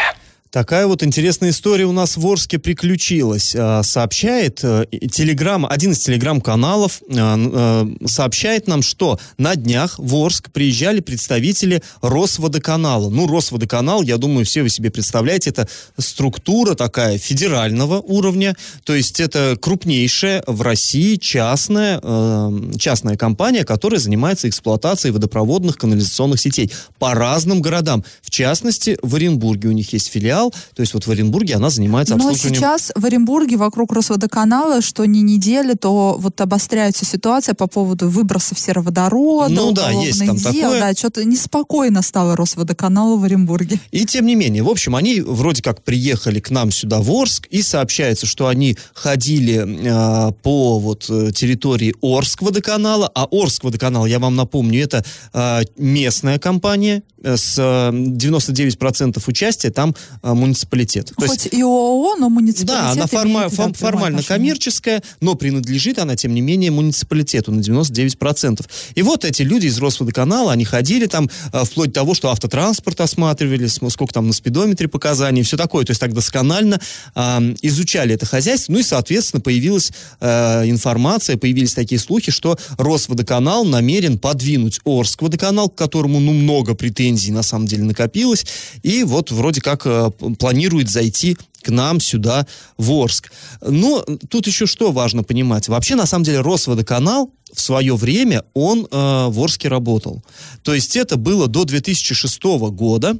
Такая 0.52 0.86
вот 0.86 1.02
интересная 1.02 1.48
история 1.48 1.86
у 1.86 1.92
нас 1.92 2.18
в 2.18 2.26
Орске 2.26 2.58
приключилась. 2.58 3.56
А, 3.56 3.82
сообщает 3.82 4.62
э, 4.62 4.84
телеграм, 5.10 5.64
один 5.64 5.92
из 5.92 6.00
телеграм-каналов 6.00 7.00
э, 7.08 7.86
сообщает 8.04 8.68
нам, 8.68 8.82
что 8.82 9.18
на 9.38 9.56
днях 9.56 9.94
в 9.96 10.14
Орск 10.14 10.52
приезжали 10.52 11.00
представители 11.00 11.82
Росводоканала. 12.02 13.08
Ну, 13.08 13.26
Росводоканал, 13.26 14.02
я 14.02 14.18
думаю, 14.18 14.44
все 14.44 14.62
вы 14.62 14.68
себе 14.68 14.90
представляете, 14.90 15.48
это 15.48 15.68
структура 15.96 16.74
такая 16.74 17.16
федерального 17.16 18.00
уровня, 18.00 18.54
то 18.84 18.94
есть 18.94 19.20
это 19.20 19.56
крупнейшая 19.58 20.44
в 20.46 20.60
России 20.60 21.16
частная, 21.16 21.98
э, 22.02 22.72
частная 22.78 23.16
компания, 23.16 23.64
которая 23.64 24.00
занимается 24.00 24.50
эксплуатацией 24.50 25.14
водопроводных 25.14 25.78
канализационных 25.78 26.38
сетей 26.38 26.70
по 26.98 27.14
разным 27.14 27.62
городам. 27.62 28.04
В 28.20 28.28
частности, 28.28 28.98
в 29.02 29.14
Оренбурге 29.14 29.70
у 29.70 29.72
них 29.72 29.94
есть 29.94 30.08
филиал, 30.08 30.41
водоканал. 30.42 30.52
То 30.74 30.80
есть 30.80 30.94
вот 30.94 31.06
в 31.06 31.10
Оренбурге 31.10 31.56
она 31.56 31.70
занимается 31.70 32.14
обслуживанием... 32.14 32.60
Но 32.60 32.78
сейчас 32.78 32.92
в 32.94 33.04
Оренбурге 33.04 33.56
вокруг 33.56 33.92
Росводоканала, 33.92 34.80
что 34.82 35.04
не 35.04 35.22
недели, 35.22 35.74
то 35.74 36.16
вот 36.18 36.40
обостряется 36.40 37.04
ситуация 37.04 37.54
по 37.54 37.66
поводу 37.66 38.08
выбросов 38.08 38.58
сероводорода, 38.58 39.54
ну, 39.54 39.72
да, 39.72 39.90
есть 39.90 40.24
там 40.24 40.36
дел. 40.36 40.52
Такое. 40.52 40.80
Да, 40.80 40.92
что-то 40.92 41.24
неспокойно 41.24 42.02
стало 42.02 42.36
Росводоканалу 42.36 43.18
в 43.18 43.24
Оренбурге. 43.24 43.80
И 43.90 44.04
тем 44.04 44.26
не 44.26 44.34
менее, 44.34 44.62
в 44.62 44.68
общем, 44.68 44.96
они 44.96 45.20
вроде 45.20 45.62
как 45.62 45.82
приехали 45.82 46.40
к 46.40 46.50
нам 46.50 46.70
сюда 46.70 47.00
в 47.00 47.10
Орск, 47.10 47.46
и 47.46 47.62
сообщается, 47.62 48.26
что 48.26 48.46
они 48.46 48.76
ходили 48.94 49.64
э, 49.64 50.32
по 50.42 50.78
вот 50.78 51.06
э, 51.08 51.32
территории 51.32 51.94
Орск 52.02 52.42
водоканала, 52.42 53.10
а 53.14 53.26
Орск 53.30 53.64
водоканал, 53.64 54.06
я 54.06 54.18
вам 54.18 54.36
напомню, 54.36 54.82
это 54.82 55.04
э, 55.32 55.62
местная 55.76 56.38
компания, 56.38 57.02
э, 57.22 57.36
с 57.36 57.58
99% 57.58 59.22
участия 59.26 59.70
там 59.70 59.94
муниципалитет. 60.34 61.12
То 61.16 61.26
Хоть 61.26 61.44
есть, 61.44 61.54
и 61.54 61.62
ООО, 61.62 62.16
но 62.16 62.28
муниципалитет 62.28 62.66
Да, 62.66 62.90
она 62.90 63.06
форма, 63.06 63.48
фом, 63.48 63.74
формально 63.74 64.18
отношение. 64.18 64.38
коммерческая, 64.38 65.02
но 65.20 65.34
принадлежит 65.34 65.98
она, 65.98 66.16
тем 66.16 66.34
не 66.34 66.40
менее, 66.40 66.70
муниципалитету 66.70 67.52
на 67.52 67.60
99%. 67.60 68.64
И 68.94 69.02
вот 69.02 69.24
эти 69.24 69.42
люди 69.42 69.66
из 69.66 69.78
Росводоканала, 69.78 70.52
они 70.52 70.64
ходили 70.64 71.06
там 71.06 71.30
э, 71.52 71.64
вплоть 71.64 71.88
до 71.88 72.00
того, 72.00 72.14
что 72.14 72.30
автотранспорт 72.30 73.00
осматривали, 73.00 73.66
сколько 73.66 74.12
там 74.12 74.26
на 74.26 74.32
спидометре 74.32 74.88
показаний, 74.88 75.42
все 75.42 75.56
такое. 75.56 75.84
То 75.84 75.90
есть 75.90 76.00
так 76.00 76.12
досконально 76.12 76.80
э, 77.14 77.54
изучали 77.62 78.14
это 78.14 78.26
хозяйство. 78.26 78.72
Ну 78.72 78.78
и, 78.78 78.82
соответственно, 78.82 79.40
появилась 79.40 79.92
э, 80.20 80.68
информация, 80.68 81.36
появились 81.36 81.74
такие 81.74 81.98
слухи, 81.98 82.32
что 82.32 82.58
Росводоканал 82.78 83.64
намерен 83.64 84.18
подвинуть 84.18 84.80
Орск 84.84 85.22
водоканал, 85.22 85.68
к 85.68 85.74
которому, 85.74 86.20
ну, 86.20 86.32
много 86.32 86.74
претензий 86.74 87.32
на 87.32 87.42
самом 87.42 87.66
деле 87.66 87.84
накопилось. 87.84 88.46
И 88.82 89.04
вот 89.04 89.30
вроде 89.30 89.60
как 89.60 89.82
э, 89.86 90.10
планирует 90.38 90.88
зайти 90.88 91.36
к 91.62 91.68
нам 91.68 92.00
сюда, 92.00 92.46
в 92.76 92.92
Орск. 92.92 93.32
Но 93.60 94.04
тут 94.28 94.46
еще 94.46 94.66
что 94.66 94.92
важно 94.92 95.22
понимать. 95.22 95.68
Вообще, 95.68 95.94
на 95.94 96.06
самом 96.06 96.24
деле, 96.24 96.40
Росводоканал 96.40 97.30
в 97.52 97.60
свое 97.60 97.94
время, 97.94 98.44
он 98.54 98.86
э, 98.90 99.26
в 99.28 99.40
Орске 99.40 99.68
работал. 99.68 100.22
То 100.62 100.74
есть 100.74 100.96
это 100.96 101.16
было 101.16 101.46
до 101.46 101.64
2006 101.64 102.42
года, 102.70 103.16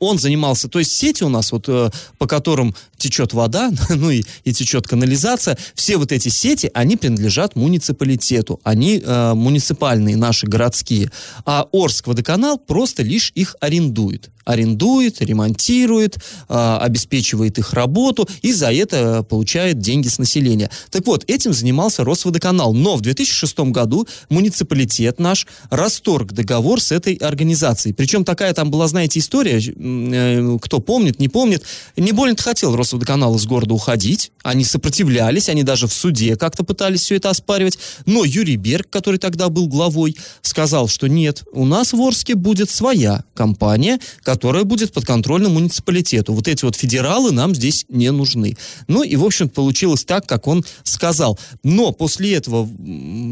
он 0.00 0.18
занимался, 0.18 0.68
то 0.68 0.78
есть 0.78 0.92
сети 0.92 1.24
у 1.24 1.28
нас, 1.28 1.52
вот, 1.52 1.68
э, 1.68 1.90
по 2.18 2.26
которым 2.26 2.74
течет 2.96 3.32
вода, 3.32 3.70
ну 3.90 4.10
и, 4.10 4.22
и 4.44 4.52
течет 4.52 4.86
канализация, 4.86 5.56
все 5.74 5.96
вот 5.96 6.12
эти 6.12 6.28
сети, 6.28 6.70
они 6.74 6.96
принадлежат 6.96 7.56
муниципалитету, 7.56 8.60
они 8.62 9.02
э, 9.04 9.34
муниципальные, 9.34 10.16
наши 10.16 10.46
городские, 10.46 11.10
а 11.44 11.66
Орск 11.72 12.06
водоканал 12.06 12.58
просто 12.58 13.02
лишь 13.02 13.32
их 13.34 13.56
арендует 13.60 14.30
арендует, 14.46 15.20
ремонтирует, 15.20 16.16
э, 16.48 16.78
обеспечивает 16.80 17.58
их 17.58 17.74
работу 17.74 18.26
и 18.42 18.52
за 18.52 18.72
это 18.72 19.22
получает 19.24 19.80
деньги 19.80 20.08
с 20.08 20.18
населения. 20.18 20.70
Так 20.90 21.04
вот, 21.06 21.24
этим 21.26 21.52
занимался 21.52 22.04
Росводоканал. 22.04 22.72
Но 22.72 22.96
в 22.96 23.00
2006 23.02 23.58
году 23.70 24.06
муниципалитет 24.30 25.18
наш 25.18 25.46
расторг 25.68 26.32
договор 26.32 26.80
с 26.80 26.92
этой 26.92 27.14
организацией. 27.14 27.92
Причем 27.92 28.24
такая 28.24 28.54
там 28.54 28.70
была, 28.70 28.86
знаете, 28.86 29.18
история, 29.18 29.65
Э, 29.76 30.58
кто 30.60 30.80
помнит, 30.80 31.18
не 31.18 31.28
помнит, 31.28 31.64
не 31.96 32.12
больно 32.12 32.36
хотел 32.36 32.76
Росводоканал 32.76 33.36
из 33.36 33.46
города 33.46 33.74
уходить. 33.74 34.32
Они 34.42 34.64
сопротивлялись, 34.64 35.48
они 35.48 35.62
даже 35.62 35.86
в 35.86 35.92
суде 35.92 36.36
как-то 36.36 36.64
пытались 36.64 37.00
все 37.00 37.16
это 37.16 37.30
оспаривать. 37.30 37.78
Но 38.04 38.24
Юрий 38.24 38.56
Берг, 38.56 38.88
который 38.90 39.18
тогда 39.18 39.48
был 39.48 39.66
главой, 39.66 40.16
сказал, 40.42 40.88
что 40.88 41.08
нет, 41.08 41.44
у 41.52 41.64
нас 41.64 41.92
в 41.92 42.00
Орске 42.00 42.34
будет 42.34 42.70
своя 42.70 43.24
компания, 43.34 43.98
которая 44.22 44.64
будет 44.64 44.92
подконтрольна 44.92 45.48
муниципалитету. 45.48 46.32
Вот 46.32 46.48
эти 46.48 46.64
вот 46.64 46.76
федералы 46.76 47.32
нам 47.32 47.54
здесь 47.54 47.86
не 47.88 48.10
нужны. 48.10 48.56
Ну 48.88 49.02
и, 49.02 49.16
в 49.16 49.24
общем 49.24 49.48
получилось 49.48 50.04
так, 50.04 50.26
как 50.26 50.46
он 50.46 50.64
сказал. 50.84 51.38
Но 51.62 51.92
после 51.92 52.34
этого 52.34 52.68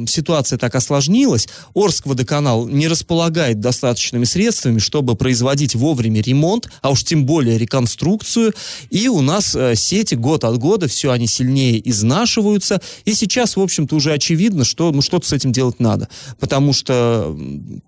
ситуация 0.06 0.58
так 0.58 0.74
осложнилась. 0.74 1.48
Орск 1.74 2.06
водоканал 2.06 2.66
не 2.66 2.88
располагает 2.88 3.60
достаточными 3.60 4.24
средствами, 4.24 4.78
чтобы 4.78 5.14
производить 5.14 5.74
вовремя 5.74 6.13
ремонт, 6.20 6.68
а 6.82 6.90
уж 6.90 7.04
тем 7.04 7.26
более 7.26 7.58
реконструкцию. 7.58 8.52
И 8.90 9.08
у 9.08 9.20
нас 9.20 9.54
э, 9.54 9.74
сети 9.74 10.14
год 10.14 10.44
от 10.44 10.58
года 10.58 10.88
все 10.88 11.10
они 11.10 11.26
сильнее 11.26 11.80
изнашиваются. 11.88 12.80
И 13.04 13.14
сейчас, 13.14 13.56
в 13.56 13.60
общем-то, 13.60 13.94
уже 13.96 14.12
очевидно, 14.12 14.64
что 14.64 14.92
ну, 14.92 15.02
что-то 15.02 15.26
с 15.26 15.32
этим 15.32 15.52
делать 15.52 15.80
надо. 15.80 16.08
Потому 16.38 16.72
что 16.72 17.36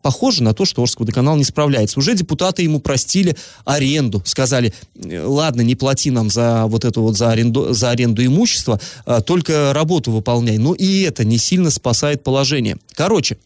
похоже 0.03 0.43
на 0.43 0.55
то, 0.55 0.65
что 0.65 0.83
Орск 0.83 1.01
водоканал 1.01 1.37
не 1.37 1.45
справляется. 1.45 1.99
Уже 1.99 2.15
депутаты 2.15 2.63
ему 2.63 2.81
простили 2.81 3.37
аренду. 3.65 4.23
Сказали, 4.25 4.73
«Э, 4.97 5.25
ладно, 5.25 5.63
не 5.63 5.75
плати 5.75 6.11
нам 6.11 6.31
за 6.31 6.67
вот 6.67 6.85
эту 6.85 7.03
вот 7.03 7.17
за 7.17 7.31
аренду, 7.31 7.73
за 7.73 7.91
аренду 7.91 8.25
имущества, 8.25 8.81
а, 9.05 9.21
только 9.21 9.73
работу 9.73 10.11
выполняй. 10.13 10.59
Но 10.59 10.75
и 10.75 11.03
это 11.03 11.25
не 11.25 11.39
сильно 11.39 11.71
спасает 11.71 12.23
положение. 12.23 12.79
Короче, 12.95 13.39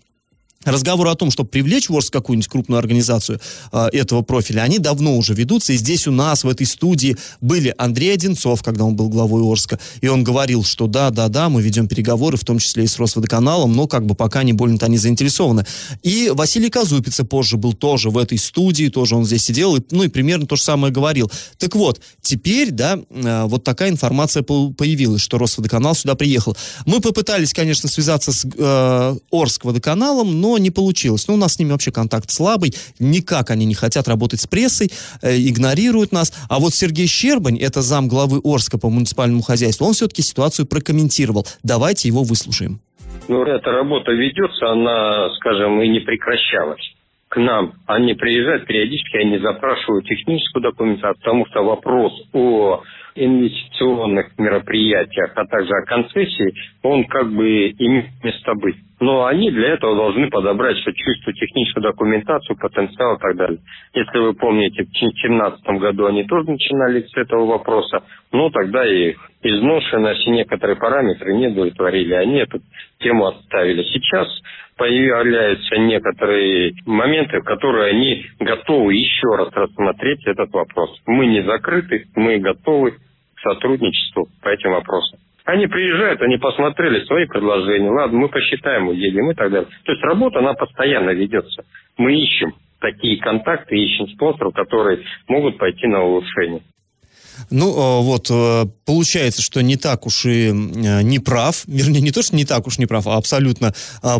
Разговоры 0.66 1.08
о 1.08 1.14
том, 1.14 1.30
чтобы 1.30 1.48
привлечь 1.48 1.88
в 1.88 1.96
Орск 1.96 2.12
какую-нибудь 2.12 2.50
крупную 2.50 2.78
организацию 2.78 3.40
э, 3.72 3.88
этого 3.94 4.20
профиля, 4.20 4.60
они 4.60 4.78
давно 4.78 5.16
уже 5.16 5.32
ведутся. 5.32 5.72
И 5.72 5.78
здесь 5.78 6.06
у 6.06 6.10
нас, 6.10 6.44
в 6.44 6.48
этой 6.50 6.66
студии, 6.66 7.16
были 7.40 7.74
Андрей 7.78 8.12
Одинцов, 8.12 8.62
когда 8.62 8.84
он 8.84 8.94
был 8.94 9.08
главой 9.08 9.42
Орска. 9.42 9.78
И 10.02 10.08
он 10.08 10.22
говорил, 10.22 10.62
что 10.62 10.86
да, 10.86 11.08
да, 11.08 11.28
да, 11.28 11.48
мы 11.48 11.62
ведем 11.62 11.88
переговоры, 11.88 12.36
в 12.36 12.44
том 12.44 12.58
числе 12.58 12.84
и 12.84 12.86
с 12.86 12.98
Росводоканалом, 12.98 13.72
но 13.72 13.86
как 13.86 14.04
бы 14.04 14.14
пока 14.14 14.42
не 14.42 14.52
больно-то 14.52 14.84
они 14.84 14.98
заинтересованы. 14.98 15.64
И 16.02 16.30
Василий 16.34 16.68
Казупица 16.68 17.24
позже 17.24 17.56
был 17.56 17.72
тоже 17.72 18.10
в 18.10 18.18
этой 18.18 18.36
студии, 18.36 18.88
тоже 18.88 19.16
он 19.16 19.24
здесь 19.24 19.42
сидел, 19.42 19.76
и, 19.76 19.80
ну 19.92 20.02
и 20.02 20.08
примерно 20.08 20.46
то 20.46 20.56
же 20.56 20.62
самое 20.62 20.92
говорил. 20.92 21.32
Так 21.56 21.74
вот, 21.74 22.02
теперь, 22.20 22.70
да, 22.70 22.98
э, 23.08 23.44
вот 23.46 23.64
такая 23.64 23.88
информация 23.88 24.42
появилась, 24.42 25.22
что 25.22 25.38
Росводоканал 25.38 25.94
сюда 25.94 26.16
приехал. 26.16 26.54
Мы 26.84 27.00
попытались, 27.00 27.54
конечно, 27.54 27.88
связаться 27.88 28.30
с 28.30 28.44
э, 28.44 29.16
Орск 29.32 29.64
водоканалом, 29.64 30.38
но 30.38 30.49
но 30.50 30.58
не 30.58 30.70
получилось. 30.70 31.28
Ну, 31.28 31.34
у 31.34 31.36
нас 31.36 31.54
с 31.54 31.58
ними 31.60 31.70
вообще 31.70 31.92
контакт 31.92 32.30
слабый, 32.30 32.74
никак 32.98 33.50
они 33.50 33.66
не 33.66 33.74
хотят 33.74 34.08
работать 34.08 34.40
с 34.40 34.46
прессой, 34.46 34.90
э, 35.22 35.36
игнорируют 35.36 36.10
нас. 36.12 36.32
А 36.48 36.58
вот 36.58 36.74
Сергей 36.74 37.06
Щербань, 37.06 37.56
это 37.58 37.82
зам 37.82 38.08
главы 38.08 38.40
Орска 38.42 38.78
по 38.78 38.90
муниципальному 38.90 39.42
хозяйству, 39.42 39.86
он 39.86 39.92
все-таки 39.92 40.22
ситуацию 40.22 40.66
прокомментировал. 40.66 41.46
Давайте 41.62 42.08
его 42.08 42.24
выслушаем. 42.24 42.80
Ну, 43.28 43.44
эта 43.44 43.70
работа 43.70 44.10
ведется, 44.10 44.66
она, 44.66 45.30
скажем, 45.36 45.80
и 45.82 45.88
не 45.88 46.00
прекращалась 46.00 46.82
к 47.30 47.36
нам. 47.36 47.74
Они 47.86 48.14
приезжают 48.14 48.66
периодически, 48.66 49.16
они 49.18 49.38
запрашивают 49.38 50.04
техническую 50.04 50.62
документацию, 50.62 51.20
потому 51.20 51.46
что 51.46 51.62
вопрос 51.62 52.12
о 52.32 52.82
инвестиционных 53.14 54.36
мероприятиях, 54.36 55.32
а 55.36 55.44
также 55.46 55.72
о 55.72 55.86
концессии, 55.86 56.54
он 56.82 57.04
как 57.04 57.30
бы 57.30 57.70
имеет 57.70 58.06
место 58.22 58.54
быть. 58.54 58.76
Но 58.98 59.26
они 59.26 59.50
для 59.50 59.74
этого 59.74 59.96
должны 59.96 60.28
подобрать 60.28 60.76
чувство 60.76 61.32
техническую 61.32 61.82
документацию, 61.84 62.58
потенциал 62.58 63.16
и 63.16 63.20
так 63.20 63.36
далее. 63.36 63.58
Если 63.94 64.18
вы 64.18 64.34
помните, 64.34 64.82
в 64.82 64.90
2017 64.90 65.64
году 65.80 66.06
они 66.06 66.24
тоже 66.24 66.50
начинали 66.50 67.02
с 67.02 67.16
этого 67.16 67.46
вопроса, 67.46 68.02
но 68.32 68.50
тогда 68.50 68.86
и 68.86 69.14
изношенность 69.42 70.26
и 70.26 70.30
некоторые 70.30 70.76
параметры 70.76 71.34
не 71.34 71.48
удовлетворили. 71.48 72.14
Они 72.14 72.38
эту 72.38 72.60
тему 72.98 73.26
оставили. 73.26 73.82
Сейчас 73.84 74.28
появляются 74.80 75.76
некоторые 75.76 76.72
моменты, 76.86 77.40
в 77.40 77.44
которые 77.44 77.90
они 77.90 78.24
готовы 78.38 78.94
еще 78.94 79.28
раз 79.36 79.52
рассмотреть 79.52 80.26
этот 80.26 80.50
вопрос. 80.52 80.98
Мы 81.04 81.26
не 81.26 81.42
закрыты, 81.42 82.06
мы 82.16 82.38
готовы 82.38 82.92
к 82.92 83.40
сотрудничеству 83.42 84.28
по 84.42 84.48
этим 84.48 84.70
вопросам. 84.70 85.18
Они 85.44 85.66
приезжают, 85.66 86.22
они 86.22 86.38
посмотрели 86.38 87.04
свои 87.04 87.26
предложения. 87.26 87.90
Ладно, 87.90 88.20
мы 88.20 88.28
посчитаем, 88.30 88.88
уедем 88.88 89.30
и 89.30 89.34
так 89.34 89.50
далее. 89.50 89.68
То 89.84 89.92
есть 89.92 90.02
работа, 90.02 90.38
она 90.38 90.54
постоянно 90.54 91.10
ведется. 91.10 91.62
Мы 91.98 92.14
ищем 92.14 92.54
такие 92.80 93.20
контакты, 93.20 93.76
ищем 93.76 94.08
спонсоров, 94.08 94.54
которые 94.54 95.00
могут 95.28 95.58
пойти 95.58 95.86
на 95.88 96.02
улучшение. 96.02 96.62
Ну, 97.48 97.70
э, 97.70 98.02
вот, 98.02 98.28
э, 98.30 98.66
получается, 98.84 99.42
что 99.42 99.62
не 99.62 99.76
так 99.76 100.06
уж 100.06 100.26
и 100.26 100.48
э, 100.48 101.02
не 101.02 101.18
прав, 101.18 101.62
вернее, 101.66 102.00
не 102.00 102.10
то, 102.10 102.22
что 102.22 102.36
не 102.36 102.44
так 102.44 102.66
уж 102.66 102.78
не 102.78 102.86
прав, 102.86 103.06
а 103.06 103.16
абсолютно 103.16 103.74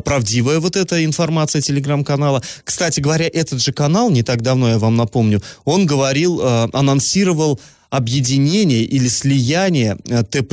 правдивая 0.05 0.61
вот 0.61 0.77
эта 0.77 1.05
информация 1.05 1.61
телеграм-канала. 1.61 2.43
Кстати 2.65 3.01
говоря, 3.01 3.29
этот 3.33 3.61
же 3.63 3.73
канал, 3.73 4.11
не 4.11 4.23
так 4.23 4.43
давно, 4.43 4.71
я 4.71 4.79
вам 4.79 4.97
напомню, 4.97 5.43
он 5.65 5.87
говорил, 5.87 6.41
анонсировал 6.73 7.61
объединение 7.91 8.83
или 8.85 9.09
слияние 9.09 9.99
э, 10.09 10.23
Т+, 10.23 10.45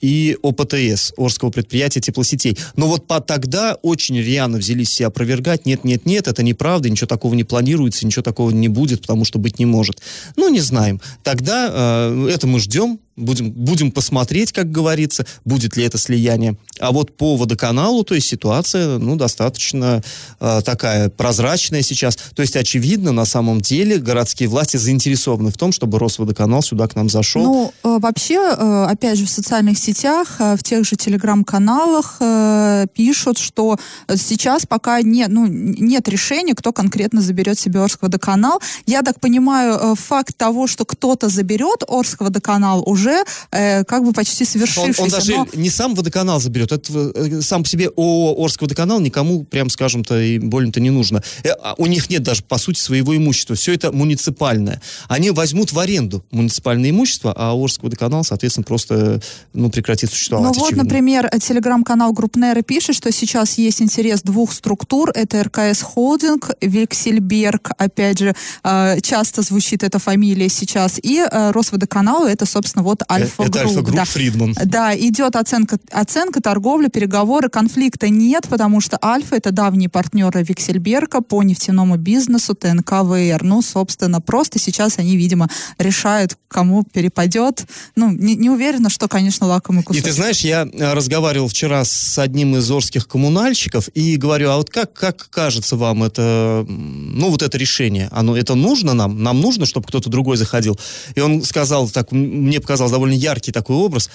и 0.00 0.36
ОПТС, 0.42 1.12
Орского 1.16 1.50
предприятия 1.50 2.00
теплосетей. 2.00 2.56
Но 2.76 2.88
вот 2.88 3.06
по 3.06 3.20
тогда 3.20 3.76
очень 3.82 4.18
рьяно 4.18 4.58
взялись 4.58 4.88
все 4.88 5.06
опровергать. 5.06 5.66
Нет, 5.66 5.84
нет, 5.84 6.06
нет, 6.06 6.26
это 6.26 6.42
неправда, 6.42 6.88
ничего 6.88 7.06
такого 7.06 7.34
не 7.34 7.44
планируется, 7.44 8.06
ничего 8.06 8.22
такого 8.22 8.50
не 8.50 8.68
будет, 8.68 9.02
потому 9.02 9.24
что 9.24 9.38
быть 9.38 9.58
не 9.58 9.66
может. 9.66 10.00
Ну, 10.36 10.48
не 10.48 10.60
знаем. 10.60 11.00
Тогда 11.22 11.68
э, 11.70 12.30
это 12.32 12.46
мы 12.46 12.58
ждем, 12.58 12.98
Будем, 13.18 13.50
будем 13.50 13.90
посмотреть, 13.90 14.52
как 14.52 14.70
говорится, 14.70 15.26
будет 15.44 15.76
ли 15.76 15.84
это 15.84 15.98
слияние. 15.98 16.56
А 16.78 16.92
вот 16.92 17.16
по 17.16 17.36
водоканалу, 17.36 18.04
то 18.04 18.14
есть 18.14 18.28
ситуация, 18.28 18.98
ну, 18.98 19.16
достаточно 19.16 20.02
э, 20.40 20.60
такая 20.64 21.08
прозрачная 21.08 21.82
сейчас. 21.82 22.16
То 22.16 22.42
есть, 22.42 22.54
очевидно, 22.54 23.10
на 23.12 23.24
самом 23.24 23.60
деле 23.60 23.98
городские 23.98 24.48
власти 24.48 24.76
заинтересованы 24.76 25.50
в 25.50 25.56
том, 25.56 25.72
чтобы 25.72 25.98
Росводоканал 25.98 26.62
сюда 26.62 26.86
к 26.86 26.94
нам 26.94 27.08
зашел. 27.08 27.42
Ну, 27.42 27.72
э, 27.82 27.98
вообще, 28.00 28.36
э, 28.36 28.84
опять 28.88 29.18
же, 29.18 29.26
в 29.26 29.30
социальных 29.30 29.78
сетях, 29.78 30.36
э, 30.38 30.56
в 30.56 30.62
тех 30.62 30.84
же 30.84 30.94
телеграм-каналах 30.96 32.16
э, 32.20 32.86
пишут, 32.94 33.38
что 33.38 33.78
сейчас 34.16 34.66
пока 34.66 35.02
не, 35.02 35.26
ну, 35.26 35.46
нет 35.46 36.08
решения, 36.08 36.54
кто 36.54 36.72
конкретно 36.72 37.20
заберет 37.20 37.58
себе 37.58 37.80
Орск-водоканал. 37.80 38.60
Я 38.86 39.02
так 39.02 39.18
понимаю, 39.20 39.96
факт 39.96 40.36
того, 40.36 40.66
что 40.66 40.84
кто-то 40.84 41.28
заберет 41.28 41.82
Орск-водоканал, 41.88 42.82
уже 42.86 43.07
уже 43.08 43.24
э, 43.50 43.84
как 43.84 44.04
бы 44.04 44.12
почти 44.12 44.44
свершившийся. 44.44 45.02
Он, 45.02 45.06
он 45.06 45.10
даже 45.10 45.32
но... 45.32 45.46
не 45.54 45.70
сам 45.70 45.94
водоканал 45.94 46.40
заберет, 46.40 46.72
это 46.72 47.12
э, 47.14 47.40
сам 47.40 47.62
по 47.62 47.68
себе 47.68 47.88
ООО 47.88 48.44
Орск 48.44 48.62
водоканал 48.62 49.00
никому, 49.00 49.44
прям 49.44 49.70
скажем-то, 49.70 50.20
и 50.20 50.38
больно-то 50.38 50.80
не 50.80 50.90
нужно. 50.90 51.22
Э, 51.42 51.50
а 51.62 51.74
у 51.78 51.86
них 51.86 52.10
нет 52.10 52.22
даже, 52.22 52.42
по 52.42 52.58
сути, 52.58 52.78
своего 52.78 53.16
имущества. 53.16 53.56
Все 53.56 53.74
это 53.74 53.92
муниципальное. 53.92 54.80
Они 55.08 55.30
возьмут 55.30 55.72
в 55.72 55.78
аренду 55.78 56.24
муниципальное 56.30 56.90
имущество, 56.90 57.32
а 57.36 57.52
Орск 57.52 57.82
водоканал, 57.82 58.24
соответственно, 58.24 58.64
просто 58.64 59.20
ну, 59.52 59.70
прекратит 59.70 60.10
существовать. 60.10 60.54
Ну 60.54 60.60
вот, 60.60 60.72
например, 60.72 61.28
телеграм-канал 61.40 62.12
Группнера 62.12 62.62
пишет, 62.62 62.96
что 62.96 63.10
сейчас 63.12 63.58
есть 63.58 63.82
интерес 63.82 64.22
двух 64.22 64.52
структур. 64.52 65.10
Это 65.14 65.42
РКС 65.42 65.82
Холдинг, 65.82 66.50
Виксельберг, 66.60 67.70
опять 67.78 68.18
же, 68.18 68.34
э, 68.64 69.00
часто 69.00 69.42
звучит 69.42 69.82
эта 69.82 69.98
фамилия 69.98 70.48
сейчас, 70.48 70.98
и 71.02 71.24
Росводоканал, 71.30 72.26
это, 72.26 72.46
собственно, 72.46 72.82
вот 72.82 72.97
от 73.02 73.10
Альфа 73.10 73.42
Групп. 73.42 73.48
Это 73.48 73.60
Альфа 73.60 73.82
Групп 73.82 73.96
да. 73.96 74.04
Фридман. 74.04 74.54
Да, 74.64 74.96
идет 74.96 75.36
оценка, 75.36 75.78
оценка, 75.90 76.40
торговля, 76.40 76.88
переговоры, 76.88 77.48
конфликта 77.48 78.08
нет, 78.08 78.46
потому 78.48 78.80
что 78.80 78.98
Альфа 79.02 79.36
это 79.36 79.52
давние 79.52 79.88
партнеры 79.88 80.42
Вексельберга 80.42 81.20
по 81.20 81.42
нефтяному 81.42 81.96
бизнесу 81.96 82.54
ТНК-BP. 82.54 83.42
Ну, 83.42 83.62
собственно, 83.62 84.20
просто 84.20 84.58
сейчас 84.58 84.98
они, 84.98 85.16
видимо, 85.16 85.48
решают, 85.78 86.36
кому 86.48 86.84
перепадет. 86.84 87.66
Ну, 87.96 88.10
не, 88.10 88.34
не 88.36 88.50
уверена, 88.50 88.90
что, 88.90 89.08
конечно, 89.08 89.46
лакомый 89.46 89.82
кусок. 89.82 90.00
И 90.00 90.04
ты 90.04 90.12
знаешь, 90.12 90.40
я 90.40 90.66
э, 90.70 90.92
разговаривал 90.92 91.48
вчера 91.48 91.84
с 91.84 92.18
одним 92.18 92.56
из 92.56 92.70
орских 92.70 93.06
коммунальщиков 93.06 93.88
и 93.94 94.16
говорю, 94.16 94.50
а 94.50 94.56
вот 94.56 94.70
как, 94.70 94.92
как 94.92 95.28
кажется 95.30 95.76
вам 95.76 96.02
это, 96.04 96.64
ну, 96.68 97.30
вот 97.30 97.42
это 97.42 97.58
решение? 97.58 98.08
Оно, 98.12 98.36
это 98.36 98.54
нужно 98.54 98.94
нам? 98.94 99.22
Нам 99.22 99.40
нужно, 99.40 99.66
чтобы 99.66 99.86
кто-то 99.86 100.10
другой 100.10 100.36
заходил? 100.36 100.78
И 101.14 101.20
он 101.20 101.42
сказал 101.42 101.88
так, 101.88 102.12
мне 102.12 102.60
показалось, 102.60 102.77
довольно 102.86 103.14
яркий 103.14 103.52
такой 103.52 103.76
образ. 103.76 104.08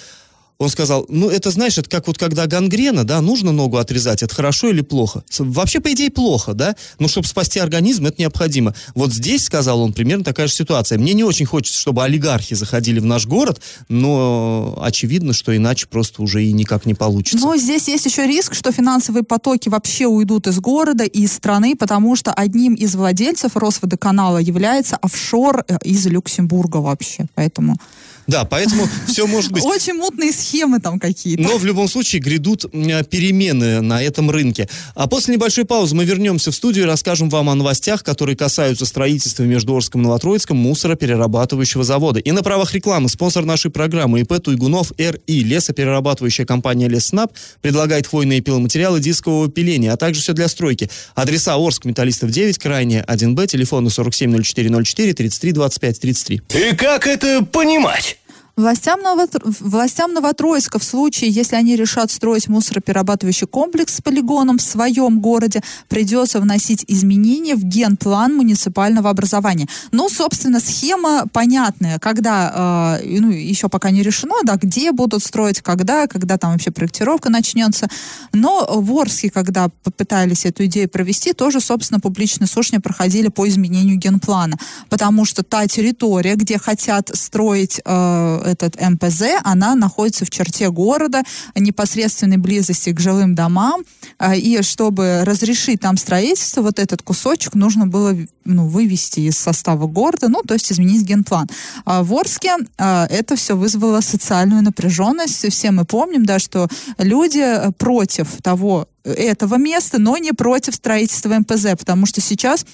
Он 0.59 0.69
сказал, 0.69 1.05
ну, 1.09 1.29
это, 1.29 1.51
знаешь, 1.51 1.77
это 1.77 1.89
как 1.89 2.07
вот 2.07 2.17
когда 2.17 2.45
гангрена, 2.45 3.03
да, 3.03 3.21
нужно 3.21 3.51
ногу 3.51 3.77
отрезать, 3.77 4.23
это 4.23 4.33
хорошо 4.33 4.69
или 4.69 4.81
плохо? 4.81 5.23
Вообще, 5.39 5.79
по 5.79 5.91
идее, 5.91 6.09
плохо, 6.09 6.53
да, 6.53 6.75
но 6.99 7.07
чтобы 7.07 7.27
спасти 7.27 7.59
организм, 7.59 8.05
это 8.05 8.21
необходимо. 8.21 8.73
Вот 8.95 9.11
здесь, 9.11 9.45
сказал 9.45 9.81
он, 9.81 9.93
примерно 9.93 10.23
такая 10.23 10.47
же 10.47 10.53
ситуация. 10.53 10.97
Мне 10.97 11.13
не 11.13 11.23
очень 11.23 11.45
хочется, 11.45 11.79
чтобы 11.79 12.03
олигархи 12.03 12.53
заходили 12.53 12.99
в 12.99 13.05
наш 13.05 13.25
город, 13.25 13.61
но 13.89 14.79
очевидно, 14.81 15.33
что 15.33 15.55
иначе 15.55 15.87
просто 15.87 16.21
уже 16.21 16.43
и 16.43 16.53
никак 16.53 16.85
не 16.85 16.93
получится. 16.93 17.45
Но 17.45 17.57
здесь 17.57 17.87
есть 17.87 18.05
еще 18.05 18.25
риск, 18.25 18.53
что 18.53 18.71
финансовые 18.71 19.23
потоки 19.23 19.69
вообще 19.69 20.05
уйдут 20.05 20.47
из 20.47 20.59
города 20.59 21.03
и 21.03 21.23
из 21.23 21.33
страны, 21.33 21.75
потому 21.75 22.15
что 22.15 22.31
одним 22.31 22.75
из 22.75 22.95
владельцев 22.95 23.57
Росводоканала 23.57 24.37
является 24.37 24.97
офшор 24.97 25.65
э, 25.67 25.77
из 25.83 26.05
Люксембурга 26.05 26.77
вообще, 26.77 27.25
поэтому... 27.33 27.77
Да, 28.27 28.45
поэтому 28.45 28.87
все 29.07 29.27
может 29.27 29.51
быть. 29.51 29.63
Очень 29.63 29.95
мутные 29.95 30.31
схемы 30.31 30.79
там 30.79 30.99
какие-то. 30.99 31.41
Но 31.41 31.57
в 31.57 31.65
любом 31.65 31.87
случае 31.87 32.21
грядут 32.21 32.61
перемены 32.71 33.81
на 33.81 34.01
этом 34.01 34.29
рынке. 34.31 34.69
А 34.95 35.07
после 35.07 35.35
небольшой 35.35 35.65
паузы 35.65 35.95
мы 35.95 36.05
вернемся 36.05 36.51
в 36.51 36.55
студию 36.55 36.85
и 36.85 36.87
расскажем 36.87 37.29
вам 37.29 37.49
о 37.49 37.55
новостях, 37.55 38.03
которые 38.03 38.35
касаются 38.35 38.85
строительства 38.85 39.43
между 39.43 39.75
Орском 39.75 40.01
и 40.01 40.03
Новотроицком 40.03 40.57
мусороперерабатывающего 40.57 41.83
завода. 41.83 42.19
И 42.19 42.31
на 42.31 42.43
правах 42.43 42.73
рекламы 42.73 43.09
спонсор 43.09 43.45
нашей 43.45 43.71
программы 43.71 44.21
ИП 44.21 44.41
Туйгунов 44.41 44.91
РИ, 44.97 45.43
лесоперерабатывающая 45.43 46.45
компания 46.45 46.87
Леснаб, 46.87 47.31
предлагает 47.61 48.07
хвойные 48.07 48.41
пиломатериалы 48.41 48.99
дискового 48.99 49.49
пиления, 49.49 49.93
а 49.93 49.97
также 49.97 50.21
все 50.21 50.33
для 50.33 50.47
стройки. 50.47 50.89
Адреса 51.15 51.55
Орск, 51.55 51.85
Металлистов 51.85 52.31
9, 52.31 52.57
крайне 52.57 53.03
1Б, 53.07 53.47
телефоны 53.47 53.89
470404 53.89 55.13
33 55.13 55.51
25 55.51 55.99
33. 55.99 56.41
И 56.53 56.75
как 56.75 57.07
это 57.07 57.43
понимать? 57.43 58.12
Властям, 58.55 59.01
Новотр... 59.01 59.41
Властям 59.61 60.13
Новотроицка 60.13 60.77
в 60.77 60.83
случае, 60.83 61.31
если 61.31 61.55
они 61.55 61.75
решат 61.75 62.11
строить 62.11 62.47
мусороперерабатывающий 62.47 63.47
комплекс 63.47 63.95
с 63.95 64.01
полигоном 64.01 64.59
в 64.59 64.61
своем 64.61 65.21
городе, 65.21 65.63
придется 65.89 66.39
вносить 66.39 66.85
изменения 66.87 67.55
в 67.55 67.63
генплан 67.63 68.35
муниципального 68.35 69.09
образования. 69.09 69.67
Ну, 69.91 70.07
собственно, 70.07 70.59
схема 70.59 71.25
понятная, 71.33 71.97
когда, 71.97 72.99
э, 73.01 73.19
ну, 73.19 73.31
еще 73.31 73.69
пока 73.69 73.89
не 73.89 74.03
решено, 74.03 74.35
да, 74.43 74.55
где 74.57 74.91
будут 74.91 75.23
строить, 75.23 75.61
когда, 75.61 76.05
когда 76.05 76.37
там 76.37 76.51
вообще 76.51 76.69
проектировка 76.69 77.31
начнется. 77.31 77.87
Но 78.33 78.67
в 78.69 78.95
Орске, 78.99 79.31
когда 79.31 79.69
попытались 79.83 80.45
эту 80.45 80.65
идею 80.65 80.89
провести, 80.89 81.33
тоже, 81.33 81.59
собственно, 81.59 81.99
публичные 81.99 82.47
слушания 82.47 82.81
проходили 82.81 83.29
по 83.29 83.47
изменению 83.47 83.97
генплана, 83.97 84.59
потому 84.89 85.25
что 85.25 85.41
та 85.41 85.65
территория, 85.65 86.35
где 86.35 86.59
хотят 86.59 87.09
строить 87.15 87.81
э, 87.83 88.42
этот 88.43 88.79
МПЗ, 88.79 89.39
она 89.43 89.75
находится 89.75 90.25
в 90.25 90.29
черте 90.29 90.69
города, 90.69 91.23
непосредственной 91.55 92.37
близости 92.37 92.91
к 92.91 92.99
жилым 92.99 93.35
домам, 93.35 93.83
а, 94.17 94.35
и 94.35 94.61
чтобы 94.61 95.23
разрешить 95.23 95.81
там 95.81 95.97
строительство, 95.97 96.61
вот 96.61 96.79
этот 96.79 97.01
кусочек 97.01 97.55
нужно 97.55 97.87
было 97.87 98.15
ну, 98.45 98.67
вывести 98.67 99.21
из 99.21 99.37
состава 99.37 99.87
города, 99.87 100.27
ну, 100.27 100.41
то 100.41 100.53
есть 100.53 100.71
изменить 100.71 101.03
генплан. 101.03 101.47
А 101.85 102.03
в 102.03 102.13
Орске 102.13 102.55
а, 102.77 103.07
это 103.09 103.35
все 103.35 103.55
вызвало 103.55 104.01
социальную 104.01 104.61
напряженность. 104.61 105.49
Все 105.51 105.71
мы 105.71 105.85
помним, 105.85 106.25
да, 106.25 106.39
что 106.39 106.67
люди 106.97 107.39
э, 107.39 107.71
против 107.71 108.41
того, 108.41 108.87
э, 109.03 109.13
этого 109.13 109.55
места, 109.55 109.99
но 109.99 110.17
не 110.17 110.31
против 110.33 110.75
строительства 110.75 111.37
МПЗ, 111.39 111.77
потому 111.77 112.05
что 112.05 112.21
сейчас 112.21 112.65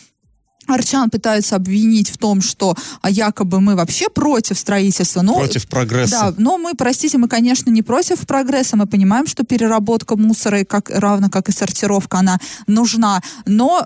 Арчан 0.69 1.09
пытаются 1.09 1.55
обвинить 1.55 2.09
в 2.09 2.17
том, 2.17 2.41
что 2.41 2.75
а, 3.01 3.09
якобы 3.09 3.61
мы 3.61 3.75
вообще 3.75 4.09
против 4.09 4.57
строительства. 4.57 5.21
Но, 5.21 5.35
Против 5.35 5.67
прогресса. 5.67 6.11
Да, 6.11 6.33
но 6.37 6.57
мы, 6.57 6.73
простите, 6.75 7.17
мы, 7.17 7.27
конечно, 7.27 7.69
не 7.69 7.81
против 7.81 8.25
прогресса. 8.25 8.77
Мы 8.77 8.85
понимаем, 8.85 9.27
что 9.27 9.43
переработка 9.43 10.15
мусора, 10.15 10.63
как, 10.63 10.89
равно 10.89 11.29
как 11.29 11.49
и 11.49 11.51
сортировка, 11.51 12.19
она 12.19 12.39
нужна. 12.67 13.21
Но 13.45 13.85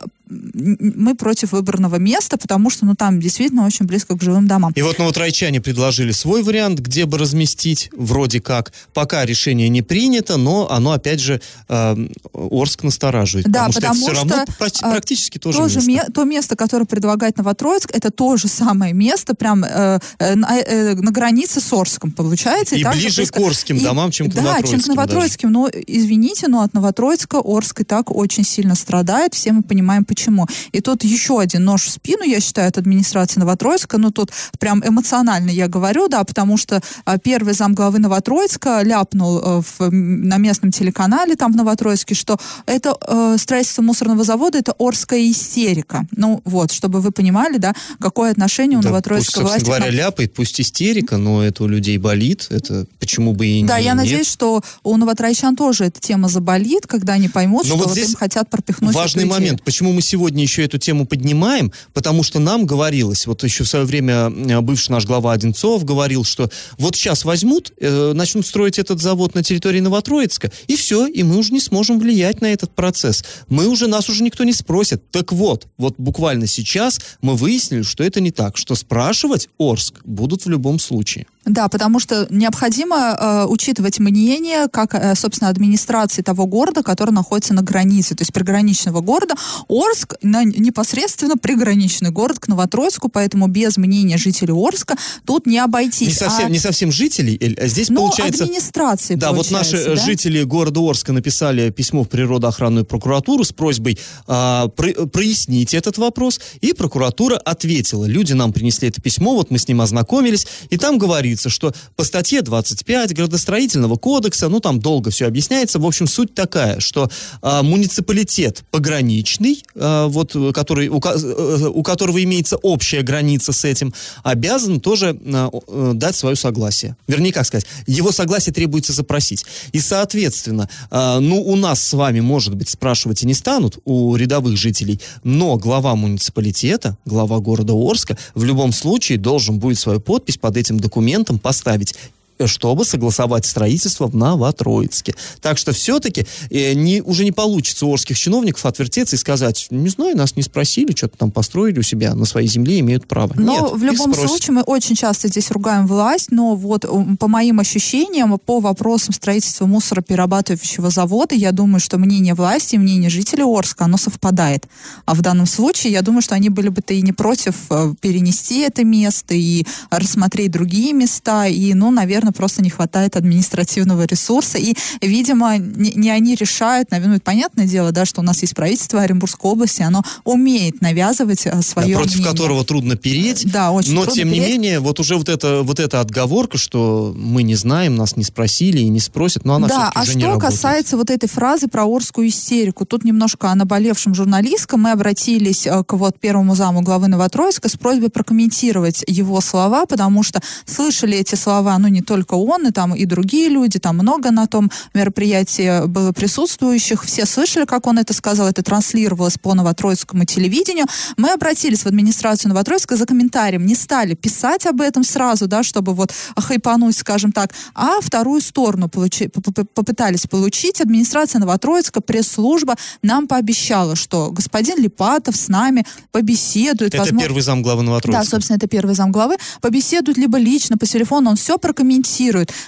мы 0.53 1.15
против 1.15 1.51
выбранного 1.51 1.97
места, 1.97 2.37
потому 2.37 2.69
что, 2.69 2.85
ну, 2.85 2.95
там 2.95 3.19
действительно 3.19 3.65
очень 3.65 3.85
близко 3.85 4.17
к 4.17 4.21
жилым 4.21 4.47
домам. 4.47 4.71
И 4.75 4.81
вот 4.81 4.97
новотрайчане 4.99 5.61
предложили 5.61 6.11
свой 6.11 6.43
вариант, 6.43 6.79
где 6.79 7.05
бы 7.05 7.17
разместить, 7.17 7.89
вроде 7.95 8.41
как. 8.41 8.73
Пока 8.93 9.25
решение 9.25 9.69
не 9.69 9.81
принято, 9.81 10.37
но 10.37 10.69
оно, 10.71 10.91
опять 10.93 11.19
же, 11.19 11.41
э, 11.69 12.07
Орск 12.33 12.83
настораживает. 12.83 13.47
Да, 13.49 13.67
потому, 13.67 13.73
потому 13.73 13.95
что 13.95 14.11
это 14.11 14.15
все 14.15 14.25
что, 14.25 14.29
равно 14.35 14.45
практи- 14.59 14.91
практически 14.91 15.37
тоже, 15.37 15.57
тоже 15.57 15.75
место. 15.79 15.91
ме- 15.91 16.13
то 16.13 16.23
место, 16.23 16.55
которое 16.55 16.85
предлагает 16.85 17.37
Новотроицк, 17.37 17.89
это 17.93 18.09
то 18.11 18.37
же 18.37 18.47
самое 18.47 18.93
место, 18.93 19.35
прям 19.35 19.63
э, 19.63 19.99
э, 20.19 20.35
на, 20.35 20.57
э, 20.59 20.95
на 20.95 21.11
границе 21.11 21.59
с 21.61 21.71
Орском, 21.73 22.11
получается. 22.11 22.75
И 22.75 22.83
также 22.83 23.01
ближе 23.01 23.21
близко- 23.21 23.39
к 23.39 23.43
Орским 23.43 23.79
домам, 23.83 24.11
чем 24.11 24.29
к 24.29 24.33
Да, 24.33 24.41
чем 24.41 24.43
к 24.43 24.47
Новотроицким 24.53 24.93
Новотроицким. 24.95 25.51
Но, 25.51 25.69
извините, 25.87 26.47
но 26.47 26.61
от 26.61 26.73
Новотроицка 26.73 27.41
Орск 27.43 27.81
и 27.81 27.83
так 27.83 28.09
очень 28.09 28.43
сильно 28.43 28.75
страдает. 28.75 29.33
Все 29.33 29.51
мы 29.51 29.61
понимаем, 29.63 30.05
почему. 30.05 30.22
И 30.71 30.81
тут 30.81 31.03
еще 31.03 31.39
один 31.39 31.63
нож 31.65 31.83
в 31.83 31.89
спину, 31.89 32.23
я 32.23 32.39
считаю, 32.39 32.67
от 32.69 32.77
администрации 32.77 33.39
Новотроицка. 33.39 33.97
Ну, 33.97 34.11
тут 34.11 34.31
прям 34.59 34.83
эмоционально 34.85 35.49
я 35.49 35.67
говорю, 35.67 36.07
да, 36.07 36.23
потому 36.23 36.57
что 36.57 36.81
а, 37.05 37.17
первый 37.17 37.53
зам 37.53 37.73
главы 37.73 37.99
Новотроицка 37.99 38.81
ляпнул 38.83 39.39
э, 39.39 39.61
в, 39.61 39.89
на 39.91 40.37
местном 40.37 40.71
телеканале 40.71 41.35
там 41.35 41.51
в 41.53 41.55
Новотроицке, 41.55 42.15
что 42.15 42.37
это 42.65 42.95
э, 43.07 43.37
строительство 43.39 43.81
мусорного 43.81 44.23
завода, 44.23 44.57
это 44.57 44.73
Орская 44.79 45.29
истерика. 45.29 46.05
Ну, 46.11 46.41
вот, 46.45 46.71
чтобы 46.71 47.01
вы 47.01 47.11
понимали, 47.11 47.57
да, 47.57 47.73
какое 47.99 48.31
отношение 48.31 48.77
у 48.77 48.81
Да, 48.81 48.89
пусть, 48.89 48.91
Новотроицкой 48.91 49.33
собственно 49.43 49.65
власти. 49.65 49.65
говоря, 49.65 49.89
ляпает, 50.05 50.33
пусть 50.33 50.59
истерика, 50.61 51.17
но 51.17 51.43
это 51.43 51.63
у 51.63 51.67
людей 51.67 51.97
болит, 51.97 52.47
это 52.49 52.85
почему 52.99 53.33
бы 53.33 53.45
и 53.47 53.63
Да, 53.63 53.79
не- 53.79 53.85
я 53.85 53.91
нет. 53.93 54.03
надеюсь, 54.03 54.27
что 54.27 54.61
у 54.83 54.97
новотроичан 54.97 55.55
тоже 55.55 55.85
эта 55.85 55.99
тема 55.99 56.27
заболит, 56.29 56.87
когда 56.87 57.13
они 57.13 57.29
поймут, 57.29 57.63
Но 57.63 57.69
что 57.69 57.77
вот 57.77 57.87
вот 57.89 57.97
им 57.97 58.15
хотят 58.15 58.49
пропихнуть 58.49 58.93
Важный 58.95 59.25
момент. 59.25 59.63
Почему 59.63 59.91
мы 59.93 60.01
сегодня 60.03 60.43
еще 60.43 60.63
эту 60.63 60.77
тему 60.77 61.05
поднимаем? 61.05 61.71
Потому 61.93 62.23
что 62.23 62.39
нам 62.39 62.65
говорилось, 62.65 63.25
вот 63.25 63.43
еще 63.43 63.63
в 63.63 63.67
свое 63.67 63.85
время 63.85 64.29
э, 64.29 64.61
бывший 64.61 64.91
наш 64.91 65.05
глава 65.05 65.33
Одинцов 65.33 65.83
говорил, 65.83 66.23
что 66.23 66.49
вот 66.77 66.95
сейчас 66.95 67.25
возьмут, 67.25 67.73
э, 67.79 68.13
начнут 68.13 68.45
строить 68.45 68.79
этот 68.79 69.01
завод 69.01 69.35
на 69.35 69.43
территории 69.43 69.79
Новотроицка, 69.79 70.51
и 70.67 70.75
все, 70.75 71.07
и 71.07 71.23
мы 71.23 71.37
уже 71.37 71.53
не 71.53 71.59
сможем 71.59 71.99
влиять 71.99 72.41
на 72.41 72.47
этот 72.47 72.75
процесс. 72.75 73.23
Мы 73.47 73.67
уже, 73.67 73.87
нас 73.87 74.09
уже 74.09 74.23
никто 74.23 74.43
не 74.43 74.53
спросит. 74.53 75.09
Так 75.11 75.31
вот, 75.31 75.67
вот 75.77 75.95
буквально 75.97 76.47
сейчас 76.47 76.99
мы 77.21 77.35
выяснили, 77.35 77.81
что 77.81 78.03
это 78.03 78.21
не 78.21 78.31
так, 78.31 78.57
что 78.57 78.75
спрашивать 78.75 79.49
Орск 79.57 80.01
будут 80.05 80.45
в 80.45 80.49
любом 80.49 80.79
случае. 80.79 81.25
Да, 81.45 81.67
потому 81.67 81.99
что 81.99 82.25
необходимо 82.29 83.17
э, 83.19 83.45
учитывать 83.47 83.99
мнение, 83.99 84.67
как, 84.71 84.95
э, 84.95 85.13
собственно, 85.15 85.49
администрации 85.49 86.21
того 86.21 86.45
города, 86.45 86.83
который 86.83 87.11
находится 87.11 87.53
на 87.53 87.61
границе, 87.61 88.15
то 88.15 88.21
есть 88.21 88.31
приграничного 88.31 89.01
города. 89.01 89.35
Орск 89.67 90.15
на, 90.21 90.45
непосредственно 90.45 91.35
приграничный 91.35 92.11
город 92.11 92.39
к 92.39 92.47
Новотроицку, 92.47 93.09
поэтому 93.09 93.47
без 93.47 93.75
мнения 93.75 94.17
жителей 94.17 94.53
Орска 94.53 94.95
тут 95.25 95.45
не 95.45 95.57
обойтись. 95.59 96.07
Не 96.07 96.13
совсем, 96.13 96.45
А- 96.45 96.49
не 96.49 96.59
совсем 96.59 96.91
жителей, 96.93 97.37
Эль, 97.41 97.57
а 97.59 97.67
здесь 97.67 97.89
но 97.89 98.07
получается... 98.07 98.45
администрации, 98.45 99.15
Да, 99.15 99.33
вот 99.33 99.51
наши 99.51 99.75
э, 99.75 99.95
да? 99.95 100.01
жители 100.01 100.43
города 100.43 100.79
Орска 100.79 101.11
написали 101.11 101.71
письмо 101.71 102.03
в 102.03 102.09
природоохранную 102.09 102.85
прокуратуру 102.85 103.43
с 103.43 103.51
просьбой 103.51 103.99
а, 104.27 104.69
про- 104.69 105.07
прояснить 105.07 105.73
этот 105.73 105.97
вопрос, 105.97 106.39
и 106.61 106.71
прокуратура 106.71 107.35
ответила. 107.35 108.05
Люди 108.05 108.31
нам 108.31 108.53
принесли 108.53 108.87
это 108.87 109.01
письмо, 109.01 109.35
вот 109.35 109.51
мы 109.51 109.57
с 109.57 109.67
ним 109.67 109.81
ознакомились, 109.81 110.47
и 110.69 110.77
там 110.77 110.97
говорится, 110.97 111.32
что 111.39 111.73
по 111.95 112.03
статье 112.03 112.41
25 112.41 113.13
градостроительного 113.15 113.95
кодекса, 113.95 114.49
ну 114.49 114.59
там 114.59 114.79
долго 114.79 115.11
все 115.11 115.27
объясняется, 115.27 115.79
в 115.79 115.85
общем, 115.85 116.07
суть 116.07 116.33
такая, 116.33 116.79
что 116.79 117.09
а, 117.41 117.63
муниципалитет 117.63 118.63
пограничный, 118.71 119.63
а, 119.75 120.07
вот, 120.07 120.35
э, 120.35 120.51
который, 120.53 120.89
у, 120.89 120.99
э, 120.99 121.67
у 121.67 121.83
которого 121.83 122.23
имеется 122.23 122.57
общая 122.57 123.01
граница 123.01 123.53
с 123.53 123.65
этим, 123.65 123.93
обязан 124.23 124.79
тоже 124.79 125.17
о- 125.25 125.61
э, 125.67 125.91
дать 125.95 126.15
свое 126.15 126.35
согласие. 126.35 126.95
Вернее, 127.07 127.31
как 127.31 127.45
сказать, 127.45 127.65
его 127.87 128.11
согласие 128.11 128.53
требуется 128.53 128.93
запросить. 128.93 129.45
И, 129.71 129.79
соответственно, 129.79 130.69
а, 130.91 131.19
ну, 131.19 131.41
у 131.41 131.55
нас 131.55 131.81
с 131.81 131.93
вами, 131.93 132.19
может 132.19 132.55
быть, 132.55 132.69
спрашивать 132.69 133.23
и 133.23 133.25
не 133.25 133.33
станут, 133.33 133.79
у 133.85 134.15
рядовых 134.15 134.57
жителей, 134.57 134.99
но 135.23 135.57
глава 135.57 135.95
муниципалитета, 135.95 136.97
глава 137.05 137.39
города 137.39 137.73
Орска, 137.73 138.17
в 138.35 138.43
любом 138.43 138.71
случае 138.73 139.17
должен 139.17 139.59
будет 139.59 139.79
свою 139.79 139.99
подпись 139.99 140.37
под 140.37 140.57
этим 140.57 140.79
документом 140.79 141.22
поставить. 141.39 141.93
э, 141.93 142.22
чтобы 142.45 142.85
согласовать 142.85 143.45
строительство 143.45 144.07
в 144.07 144.15
Новотроицке. 144.15 145.15
Так 145.41 145.57
что 145.57 145.71
все-таки 145.71 146.25
э, 146.49 146.73
не, 146.73 147.01
уже 147.01 147.23
не 147.23 147.31
получится 147.31 147.85
у 147.85 147.93
орских 147.93 148.17
чиновников 148.17 148.65
отвертеться 148.65 149.15
и 149.15 149.19
сказать, 149.19 149.67
не 149.69 149.89
знаю, 149.89 150.17
нас 150.17 150.35
не 150.35 150.43
спросили, 150.43 150.95
что-то 150.95 151.17
там 151.17 151.31
построили 151.31 151.79
у 151.79 151.83
себя 151.83 152.13
на 152.15 152.25
своей 152.25 152.47
земле, 152.47 152.79
имеют 152.79 153.07
право. 153.07 153.33
Но 153.35 153.53
Нет, 153.53 153.71
в 153.73 153.83
любом 153.83 154.13
случае 154.13 154.55
мы 154.55 154.61
очень 154.61 154.95
часто 154.95 155.27
здесь 155.27 155.51
ругаем 155.51 155.87
власть, 155.87 156.31
но 156.31 156.55
вот 156.55 156.85
м, 156.85 157.17
по 157.17 157.27
моим 157.27 157.59
ощущениям, 157.59 158.37
по 158.39 158.59
вопросам 158.59 159.13
строительства 159.13 159.65
мусороперерабатывающего 159.65 160.89
завода, 160.89 161.35
я 161.35 161.51
думаю, 161.51 161.79
что 161.79 161.97
мнение 161.97 162.33
власти 162.33 162.75
и 162.75 162.77
мнение 162.77 163.09
жителей 163.09 163.43
Орска, 163.43 163.85
оно 163.85 163.97
совпадает. 163.97 164.67
А 165.05 165.13
в 165.13 165.21
данном 165.21 165.45
случае, 165.45 165.93
я 165.93 166.01
думаю, 166.01 166.21
что 166.21 166.35
они 166.35 166.49
были 166.49 166.69
бы-то 166.69 166.93
и 166.93 167.01
не 167.01 167.11
против 167.11 167.55
э, 167.69 167.93
перенести 168.01 168.59
это 168.59 168.83
место 168.83 169.33
и 169.33 169.65
рассмотреть 169.89 170.51
другие 170.51 170.93
места, 170.93 171.47
и, 171.47 171.73
ну, 171.73 171.91
наверное, 171.91 172.22
просто 172.31 172.61
не 172.61 172.69
хватает 172.69 173.15
административного 173.15 174.05
ресурса, 174.05 174.57
и, 174.57 174.75
видимо, 175.01 175.57
не, 175.57 175.91
не 175.93 176.09
они 176.09 176.35
решают, 176.35 176.91
наверное, 176.91 177.19
понятное 177.19 177.65
дело, 177.65 177.91
да, 177.91 178.05
что 178.05 178.21
у 178.21 178.23
нас 178.23 178.41
есть 178.41 178.55
правительство 178.55 179.01
Оренбургской 179.01 179.51
области, 179.51 179.81
оно 179.81 180.03
умеет 180.23 180.81
навязывать 180.81 181.45
э, 181.45 181.51
Да, 181.51 181.61
свое 181.61 181.95
против 181.95 182.15
мнение. 182.15 182.31
которого 182.31 182.63
трудно 182.65 182.95
переть. 182.95 183.51
Да, 183.51 183.71
очень 183.71 183.93
Но, 183.93 184.03
трудно 184.03 184.15
тем 184.15 184.29
не 184.31 184.39
переть. 184.39 184.49
менее, 184.53 184.79
вот 184.79 184.99
уже 184.99 185.15
вот 185.17 185.29
эта, 185.29 185.61
вот 185.63 185.79
эта 185.79 185.99
отговорка, 185.99 186.57
что 186.57 187.13
мы 187.17 187.43
не 187.43 187.55
знаем, 187.55 187.95
нас 187.95 188.15
не 188.15 188.23
спросили 188.23 188.79
и 188.79 188.89
не 188.89 188.99
спросят, 188.99 189.45
но 189.45 189.55
она 189.55 189.67
да, 189.67 189.73
все-таки 189.75 189.97
а 189.99 190.01
уже 190.01 190.09
что 190.11 190.19
не 190.19 190.25
работает. 190.25 190.51
касается 190.53 190.97
вот 190.97 191.09
этой 191.09 191.27
фразы 191.29 191.67
про 191.67 191.85
орскую 191.85 192.27
истерику, 192.27 192.85
тут 192.85 193.03
немножко 193.03 193.49
о 193.51 193.55
наболевшем 193.55 194.13
журналистском. 194.15 194.81
Мы 194.81 194.91
обратились 194.91 195.65
э, 195.67 195.83
к 195.83 195.93
вот 195.93 196.19
первому 196.19 196.55
заму 196.55 196.81
главы 196.81 197.07
Новотроицка 197.07 197.69
с 197.69 197.75
просьбой 197.75 198.09
прокомментировать 198.09 199.03
его 199.07 199.41
слова, 199.41 199.85
потому 199.85 200.23
что 200.23 200.41
слышали 200.65 201.17
эти 201.17 201.35
слова, 201.35 201.77
ну, 201.79 201.87
не 201.87 202.01
только 202.01 202.12
он, 202.31 202.67
и 202.67 202.71
там 202.71 202.95
и 202.95 203.05
другие 203.05 203.49
люди, 203.49 203.79
там 203.79 203.97
много 203.97 204.31
на 204.31 204.47
том 204.47 204.71
мероприятии 204.93 205.85
было 205.87 206.11
присутствующих. 206.11 207.03
Все 207.03 207.25
слышали, 207.25 207.65
как 207.65 207.87
он 207.87 207.97
это 207.99 208.13
сказал, 208.13 208.47
это 208.47 208.61
транслировалось 208.63 209.37
по 209.37 209.53
новотроицкому 209.53 210.25
телевидению. 210.25 210.85
Мы 211.17 211.31
обратились 211.31 211.83
в 211.83 211.87
администрацию 211.87 212.49
Новотроицка 212.49 212.95
за 212.95 213.05
комментарием, 213.05 213.65
не 213.65 213.75
стали 213.75 214.13
писать 214.13 214.65
об 214.65 214.81
этом 214.81 215.03
сразу, 215.03 215.47
да, 215.47 215.63
чтобы 215.63 215.93
вот 215.93 216.13
хайпануть, 216.37 216.97
скажем 216.97 217.31
так, 217.31 217.53
а 217.73 218.01
вторую 218.01 218.41
сторону 218.41 218.89
получи, 218.89 219.27
попытались 219.27 220.27
получить. 220.27 220.81
Администрация 220.81 221.39
Новотроицка, 221.39 222.01
пресс-служба 222.01 222.75
нам 223.01 223.27
пообещала, 223.27 223.95
что 223.95 224.31
господин 224.31 224.77
Липатов 224.77 225.35
с 225.35 225.47
нами 225.47 225.85
побеседует. 226.11 226.93
Это 226.93 227.03
возможно... 227.03 227.27
первый 227.27 227.41
зам 227.41 227.63
главы 227.63 227.83
Новотроицка. 227.83 228.23
Да, 228.23 228.29
собственно, 228.29 228.57
это 228.57 228.67
первый 228.67 228.95
зам 228.95 229.11
главы. 229.11 229.37
Побеседует 229.61 230.17
либо 230.17 230.37
лично, 230.37 230.77
по 230.77 230.85
телефону, 230.85 231.31
он 231.31 231.35
все 231.35 231.57
прокомментирует. 231.57 232.02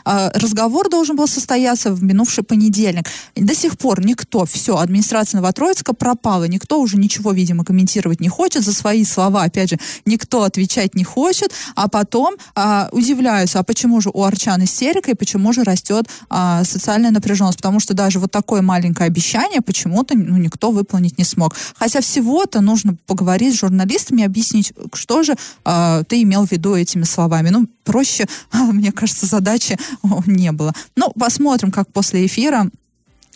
А, 0.03 0.31
разговор 0.33 0.89
должен 0.89 1.15
был 1.15 1.27
состояться 1.27 1.93
в 1.93 2.03
минувший 2.03 2.43
понедельник. 2.43 3.09
До 3.35 3.55
сих 3.55 3.77
пор 3.77 4.05
никто, 4.05 4.45
все, 4.45 4.77
администрация 4.77 5.39
Новотроицка 5.39 5.93
пропала, 5.93 6.45
никто 6.45 6.79
уже 6.79 6.97
ничего, 6.97 7.31
видимо, 7.31 7.63
комментировать 7.63 8.19
не 8.19 8.29
хочет, 8.29 8.63
за 8.63 8.73
свои 8.73 9.03
слова, 9.05 9.43
опять 9.43 9.69
же, 9.69 9.79
никто 10.05 10.43
отвечать 10.43 10.95
не 10.95 11.03
хочет, 11.03 11.51
а 11.75 11.87
потом 11.87 12.35
а, 12.55 12.89
удивляются, 12.91 13.59
а 13.59 13.63
почему 13.63 14.01
же 14.01 14.09
у 14.13 14.23
Арчан 14.23 14.63
истерика 14.63 15.11
и 15.11 15.15
почему 15.15 15.53
же 15.53 15.63
растет 15.63 16.07
а, 16.29 16.63
социальная 16.63 17.11
напряженность, 17.11 17.57
потому 17.57 17.79
что 17.79 17.93
даже 17.93 18.19
вот 18.19 18.31
такое 18.31 18.61
маленькое 18.61 19.07
обещание 19.07 19.61
почему-то 19.61 20.15
ну, 20.17 20.37
никто 20.37 20.71
выполнить 20.71 21.17
не 21.17 21.23
смог. 21.23 21.55
Хотя 21.77 22.01
всего-то 22.01 22.61
нужно 22.61 22.95
поговорить 23.05 23.55
с 23.55 23.59
журналистами, 23.59 24.23
объяснить, 24.23 24.73
что 24.93 25.23
же 25.23 25.35
а, 25.63 26.03
ты 26.03 26.21
имел 26.21 26.45
в 26.45 26.51
виду 26.51 26.75
этими 26.75 27.03
словами. 27.03 27.49
Ну, 27.49 27.67
проще, 27.83 28.25
мне 28.53 28.91
кажется, 28.91 29.24
задачи 29.25 29.77
не 30.25 30.51
было. 30.51 30.73
Ну, 30.95 31.11
посмотрим, 31.15 31.71
как 31.71 31.91
после 31.91 32.25
эфира 32.25 32.69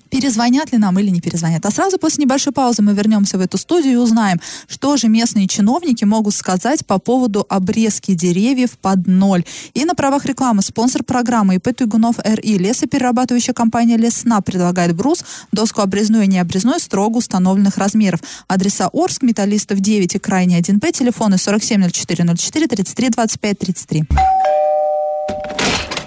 перезвонят 0.09 0.71
ли 0.71 0.77
нам 0.77 0.97
или 0.99 1.09
не 1.09 1.21
перезвонят. 1.21 1.65
А 1.65 1.71
сразу 1.71 1.97
после 1.97 2.23
небольшой 2.23 2.53
паузы 2.53 2.81
мы 2.81 2.93
вернемся 2.93 3.37
в 3.37 3.41
эту 3.41 3.57
студию 3.57 3.93
и 3.93 3.95
узнаем, 3.97 4.39
что 4.67 4.97
же 4.97 5.07
местные 5.07 5.47
чиновники 5.47 6.03
могут 6.03 6.35
сказать 6.35 6.85
по 6.85 6.99
поводу 6.99 7.45
обрезки 7.49 8.13
деревьев 8.13 8.77
под 8.79 9.07
ноль. 9.07 9.45
И 9.73 9.85
на 9.85 9.95
правах 9.95 10.25
рекламы 10.25 10.61
спонсор 10.61 11.03
программы 11.03 11.55
ИП 11.55 11.75
Туйгунов 11.75 12.17
РИ 12.23 12.57
лесоперерабатывающая 12.57 13.53
компания 13.53 13.97
Лесна 13.97 14.41
предлагает 14.41 14.95
брус, 14.95 15.23
доску 15.51 15.81
обрезную 15.81 16.23
и 16.23 16.27
необрезную 16.27 16.79
строго 16.79 17.17
установленных 17.17 17.77
размеров. 17.77 18.21
Адреса 18.47 18.89
Орск, 18.91 19.21
Металлистов 19.21 19.79
9 19.79 20.15
и 20.15 20.19
Крайний 20.19 20.59
1П, 20.59 20.91
телефоны 20.91 21.35
470404 21.35 22.67
33 22.67 23.09
25 23.09 23.59
33. 23.59 24.03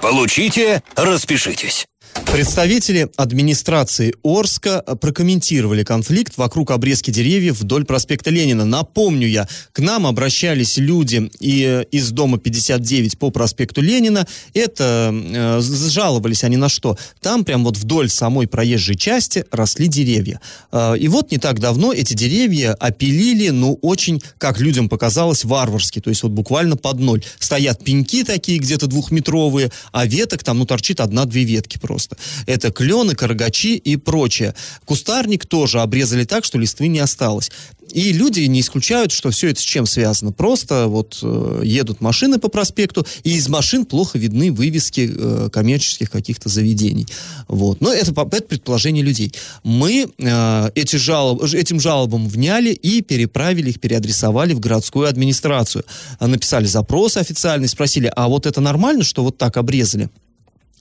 Получите, 0.02 0.82
распишитесь. 0.96 1.86
Представители 2.32 3.10
администрации 3.18 4.14
Орска 4.24 4.80
прокомментировали 5.02 5.84
конфликт 5.84 6.38
вокруг 6.38 6.70
обрезки 6.70 7.10
деревьев 7.10 7.60
вдоль 7.60 7.84
проспекта 7.84 8.30
Ленина. 8.30 8.64
Напомню 8.64 9.28
я, 9.28 9.46
к 9.72 9.80
нам 9.80 10.06
обращались 10.06 10.78
люди 10.78 11.30
и, 11.40 11.62
э, 11.62 11.84
из 11.90 12.10
дома 12.10 12.38
59 12.38 13.18
по 13.18 13.28
проспекту 13.28 13.82
Ленина. 13.82 14.26
Это 14.54 15.12
э, 15.12 15.60
жаловались 15.60 16.42
они 16.42 16.56
на 16.56 16.70
что? 16.70 16.96
Там 17.20 17.44
прям 17.44 17.64
вот 17.64 17.76
вдоль 17.76 18.08
самой 18.08 18.46
проезжей 18.46 18.96
части 18.96 19.44
росли 19.50 19.86
деревья. 19.86 20.40
Э, 20.72 20.96
и 20.98 21.08
вот 21.08 21.32
не 21.32 21.36
так 21.36 21.60
давно 21.60 21.92
эти 21.92 22.14
деревья 22.14 22.72
опилили, 22.72 23.50
ну, 23.50 23.78
очень, 23.82 24.22
как 24.38 24.58
людям 24.58 24.88
показалось, 24.88 25.44
варварски. 25.44 26.00
То 26.00 26.08
есть 26.08 26.22
вот 26.22 26.32
буквально 26.32 26.78
под 26.78 26.98
ноль. 26.98 27.22
Стоят 27.38 27.84
пеньки 27.84 28.24
такие 28.24 28.58
где-то 28.58 28.86
двухметровые, 28.86 29.70
а 29.92 30.06
веток 30.06 30.42
там, 30.42 30.60
ну, 30.60 30.64
торчит 30.64 30.98
одна-две 31.00 31.44
ветки 31.44 31.76
просто. 31.76 32.16
Это 32.46 32.70
клены, 32.70 33.14
карагачи 33.14 33.76
и 33.76 33.96
прочее. 33.96 34.54
Кустарник 34.84 35.46
тоже 35.46 35.80
обрезали 35.80 36.24
так, 36.24 36.44
что 36.44 36.58
листвы 36.58 36.88
не 36.88 36.98
осталось. 36.98 37.50
И 37.92 38.12
люди 38.12 38.40
не 38.40 38.60
исключают, 38.60 39.12
что 39.12 39.30
все 39.30 39.50
это 39.50 39.60
с 39.60 39.64
чем 39.64 39.86
связано. 39.86 40.32
Просто 40.32 40.86
вот 40.86 41.18
э, 41.22 41.60
едут 41.64 42.00
машины 42.00 42.38
по 42.38 42.48
проспекту, 42.48 43.06
и 43.22 43.34
из 43.34 43.48
машин 43.48 43.84
плохо 43.84 44.18
видны 44.18 44.50
вывески 44.50 45.10
э, 45.14 45.48
коммерческих 45.52 46.10
каких-то 46.10 46.48
заведений. 46.48 47.06
Вот. 47.48 47.80
Но 47.80 47.92
это, 47.92 48.12
это 48.12 48.44
предположение 48.44 49.04
людей. 49.04 49.34
Мы 49.62 50.08
э, 50.16 50.70
эти 50.74 50.96
жалоб, 50.96 51.42
этим 51.42 51.80
жалобам 51.80 52.28
вняли 52.28 52.70
и 52.70 53.02
переправили 53.02 53.70
их, 53.70 53.80
переадресовали 53.80 54.54
в 54.54 54.60
городскую 54.60 55.06
администрацию. 55.06 55.84
Написали 56.18 56.66
запрос 56.66 57.16
официальный, 57.16 57.68
спросили, 57.68 58.10
а 58.14 58.28
вот 58.28 58.46
это 58.46 58.60
нормально, 58.60 59.04
что 59.04 59.22
вот 59.22 59.36
так 59.36 59.56
обрезали? 59.58 60.08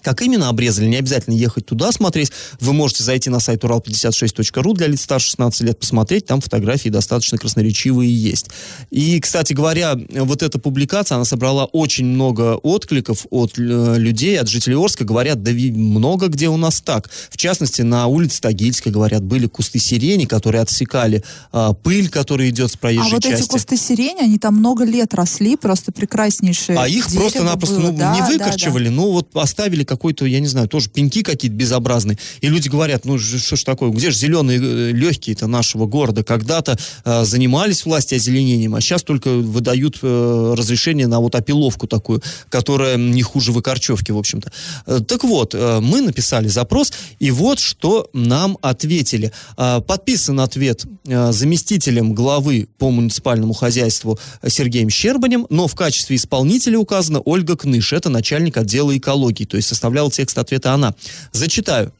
Как 0.04 0.22
именно 0.22 0.50
обрезали, 0.50 0.88
не 0.88 0.98
обязательно 0.98 1.34
ехать 1.34 1.66
туда 1.66 1.92
смотреть. 1.92 2.32
Вы 2.60 2.74
можете 2.74 3.04
зайти 3.04 3.30
на 3.30 3.40
сайт 3.40 3.64
урал56.ру 3.64 4.74
для 4.74 4.88
лиц 4.88 5.02
старше 5.02 5.30
16 5.32 5.62
лет, 5.62 5.80
посмотреть, 5.80 6.26
там 6.26 6.42
фотографии 6.42 6.90
достаточно 6.90 7.38
красноречивые 7.38 8.14
есть. 8.14 8.48
И, 8.90 9.20
кстати 9.20 9.54
говоря, 9.54 9.98
вот 10.10 10.44
эта 10.44 10.60
публикация, 10.60 11.16
она 11.16 11.26
собрала 11.26 11.66
очень 11.66 12.06
много 12.06 12.56
откликов 12.56 13.26
от 13.30 13.58
э, 13.58 13.96
людей, 13.98 14.40
от 14.40 14.48
жителей 14.48 14.76
Орска. 14.76 15.04
Говорят, 15.04 15.44
да 15.44 15.52
много 15.52 16.28
где 16.28 16.50
у 16.50 16.58
нас 16.58 16.82
так. 16.82 17.10
В 17.30 17.38
частности, 17.38 17.82
на 17.82 18.08
улице 18.08 18.42
Тагильской, 18.42 18.92
говорят, 18.92 19.24
были 19.24 19.48
кусты 19.48 19.80
сирени, 19.80 20.26
которые 20.26 20.62
отсекали 20.62 21.24
а, 21.52 21.74
пыль, 21.74 22.10
которая 22.10 22.50
идет 22.50 22.72
с 22.72 22.78
проезжей 22.78 23.04
части. 23.04 23.14
А 23.14 23.16
вот 23.16 23.24
части. 23.24 23.44
эти 23.44 23.52
кусты 23.52 23.78
сирени, 23.78 24.22
они 24.22 24.38
там 24.38 24.56
много 24.56 24.84
лет 24.84 25.14
росли, 25.14 25.56
просто 25.56 25.92
прекраснейшие. 25.92 26.78
А 26.78 26.88
их 26.88 27.08
просто-напросто 27.12 27.80
ну, 27.80 27.98
да, 27.98 28.16
не 28.16 28.22
выкорчевали, 28.22 28.86
да, 28.86 28.90
да. 28.90 28.96
ну 28.96 29.12
вот 29.12 29.30
оставили 29.36 29.84
какой-то, 29.92 30.26
я 30.26 30.40
не 30.40 30.48
знаю, 30.48 30.70
тоже 30.70 30.90
пеньки 30.90 31.22
какие-то 31.22 31.58
безобразные. 31.58 32.18
И 32.40 32.48
люди 32.48 32.70
говорят, 32.70 33.04
ну 33.04 33.20
что 33.20 33.58
ж 33.58 33.64
такое, 33.64 33.90
где 33.90 34.10
же 34.10 34.18
зеленые 34.18 34.58
э, 34.58 34.92
легкие-то 34.94 35.48
нашего 35.48 35.86
города? 35.86 36.24
Когда-то 36.24 36.78
э, 37.04 37.26
занимались 37.26 37.84
власти 37.84 38.16
озеленением, 38.16 38.74
а 38.76 38.80
сейчас 38.80 39.04
только 39.04 39.30
выдают 39.32 40.00
э, 40.02 40.54
разрешение 40.58 41.08
на 41.08 41.20
вот 41.20 41.36
опиловку 41.36 41.88
такую, 41.88 42.22
которая 42.50 42.96
не 42.96 43.22
хуже 43.22 43.52
выкорчевки, 43.52 44.14
в 44.14 44.18
общем-то. 44.18 44.50
Э, 44.86 45.00
так 45.06 45.26
вот, 45.26 45.54
э, 45.54 45.80
мы 45.82 46.00
написали 46.00 46.48
запрос, 46.48 46.94
и 47.20 47.30
вот 47.32 47.60
что 47.60 48.10
нам 48.14 48.58
ответили. 48.62 49.34
Э, 49.58 49.82
подписан 49.86 50.40
ответ 50.40 50.86
э, 51.06 51.34
заместителем 51.34 52.14
главы 52.14 52.70
по 52.78 52.92
муниципальному 52.92 53.54
хозяйству 53.54 54.18
Сергеем 54.48 54.90
Щербанем, 54.90 55.48
но 55.50 55.68
в 55.68 55.76
качестве 55.76 56.16
исполнителя 56.16 56.80
указана 56.80 57.20
Ольга 57.20 57.58
Кныш, 57.58 57.92
это 57.92 58.10
начальник 58.10 58.56
отдела 58.56 58.98
экологии, 58.98 59.44
то 59.44 59.58
есть 59.58 59.74
составляла 59.82 60.12
текст 60.12 60.38
ответа 60.38 60.74
она. 60.74 60.94
Зачитаю. 61.32 61.92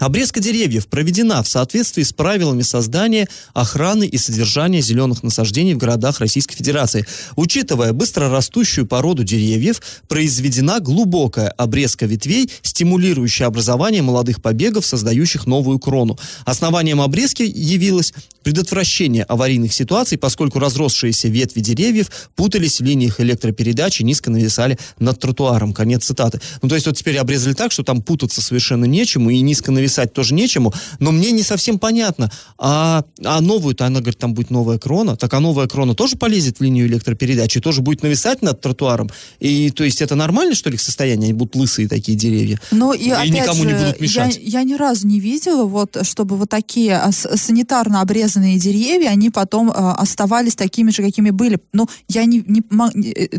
Обрезка 0.00 0.40
деревьев 0.40 0.88
проведена 0.88 1.42
в 1.42 1.48
соответствии 1.48 2.02
с 2.02 2.14
правилами 2.14 2.62
создания, 2.62 3.28
охраны 3.52 4.06
и 4.06 4.16
содержания 4.16 4.80
зеленых 4.80 5.22
насаждений 5.22 5.74
в 5.74 5.76
городах 5.76 6.20
Российской 6.20 6.56
Федерации. 6.56 7.06
Учитывая 7.36 7.92
быстрорастущую 7.92 8.86
породу 8.86 9.24
деревьев, 9.24 9.82
произведена 10.08 10.80
глубокая 10.80 11.48
обрезка 11.48 12.06
ветвей, 12.06 12.50
стимулирующая 12.62 13.46
образование 13.46 14.00
молодых 14.00 14.40
побегов, 14.40 14.86
создающих 14.86 15.46
новую 15.46 15.78
крону. 15.78 16.18
Основанием 16.46 17.02
обрезки 17.02 17.42
явилось 17.42 18.14
предотвращение 18.42 19.24
аварийных 19.24 19.74
ситуаций, 19.74 20.16
поскольку 20.16 20.58
разросшиеся 20.58 21.28
ветви 21.28 21.60
деревьев 21.60 22.10
путались 22.36 22.80
в 22.80 22.84
линиях 22.84 23.20
электропередачи, 23.20 24.02
низко 24.02 24.30
нависали 24.30 24.78
над 24.98 25.20
тротуаром. 25.20 25.74
Конец 25.74 26.06
цитаты. 26.06 26.40
Ну, 26.62 26.70
то 26.70 26.74
есть 26.74 26.86
вот 26.86 26.96
теперь 26.96 27.18
обрезали 27.18 27.52
так, 27.52 27.70
что 27.70 27.82
там 27.82 28.00
путаться 28.00 28.40
совершенно 28.40 28.86
нечему 28.86 29.28
и 29.28 29.40
низко 29.40 29.70
нависали 29.70 29.89
писать 29.90 30.12
тоже 30.12 30.34
нечему, 30.34 30.72
но 31.00 31.10
мне 31.10 31.32
не 31.32 31.42
совсем 31.42 31.78
понятно, 31.78 32.30
а, 32.58 33.02
а 33.24 33.40
новую-то, 33.40 33.86
она 33.86 33.98
говорит, 33.98 34.18
там 34.18 34.34
будет 34.34 34.50
новая 34.50 34.78
крона, 34.78 35.16
так 35.16 35.34
а 35.34 35.40
новая 35.40 35.66
крона 35.66 35.94
тоже 35.94 36.16
полезет 36.16 36.60
в 36.60 36.62
линию 36.62 36.86
электропередачи, 36.86 37.60
тоже 37.60 37.80
будет 37.80 38.02
нависать 38.04 38.40
над 38.42 38.60
тротуаром, 38.60 39.10
и 39.40 39.70
то 39.70 39.82
есть 39.82 40.00
это 40.00 40.14
нормально, 40.14 40.54
что 40.54 40.70
ли, 40.70 40.76
их 40.76 40.80
состояние, 40.80 41.24
они 41.24 41.32
будут 41.32 41.56
лысые 41.56 41.88
такие 41.88 42.16
деревья, 42.16 42.60
но 42.70 42.94
и, 42.94 43.08
и 43.08 43.30
никому 43.30 43.64
же, 43.64 43.66
не 43.66 43.74
будут 43.74 44.00
мешать. 44.00 44.38
Я, 44.40 44.60
я 44.60 44.62
ни 44.62 44.74
разу 44.74 45.08
не 45.08 45.18
видела, 45.18 45.64
вот, 45.64 45.96
чтобы 46.02 46.36
вот 46.36 46.48
такие 46.48 47.00
санитарно 47.10 48.00
обрезанные 48.00 48.58
деревья, 48.58 49.08
они 49.08 49.30
потом 49.30 49.70
э, 49.70 49.72
оставались 49.72 50.54
такими 50.54 50.90
же, 50.90 51.02
какими 51.02 51.30
были. 51.30 51.58
Ну, 51.72 51.88
я 52.08 52.24
не, 52.24 52.44
не, 52.46 52.60
э, 52.60 53.38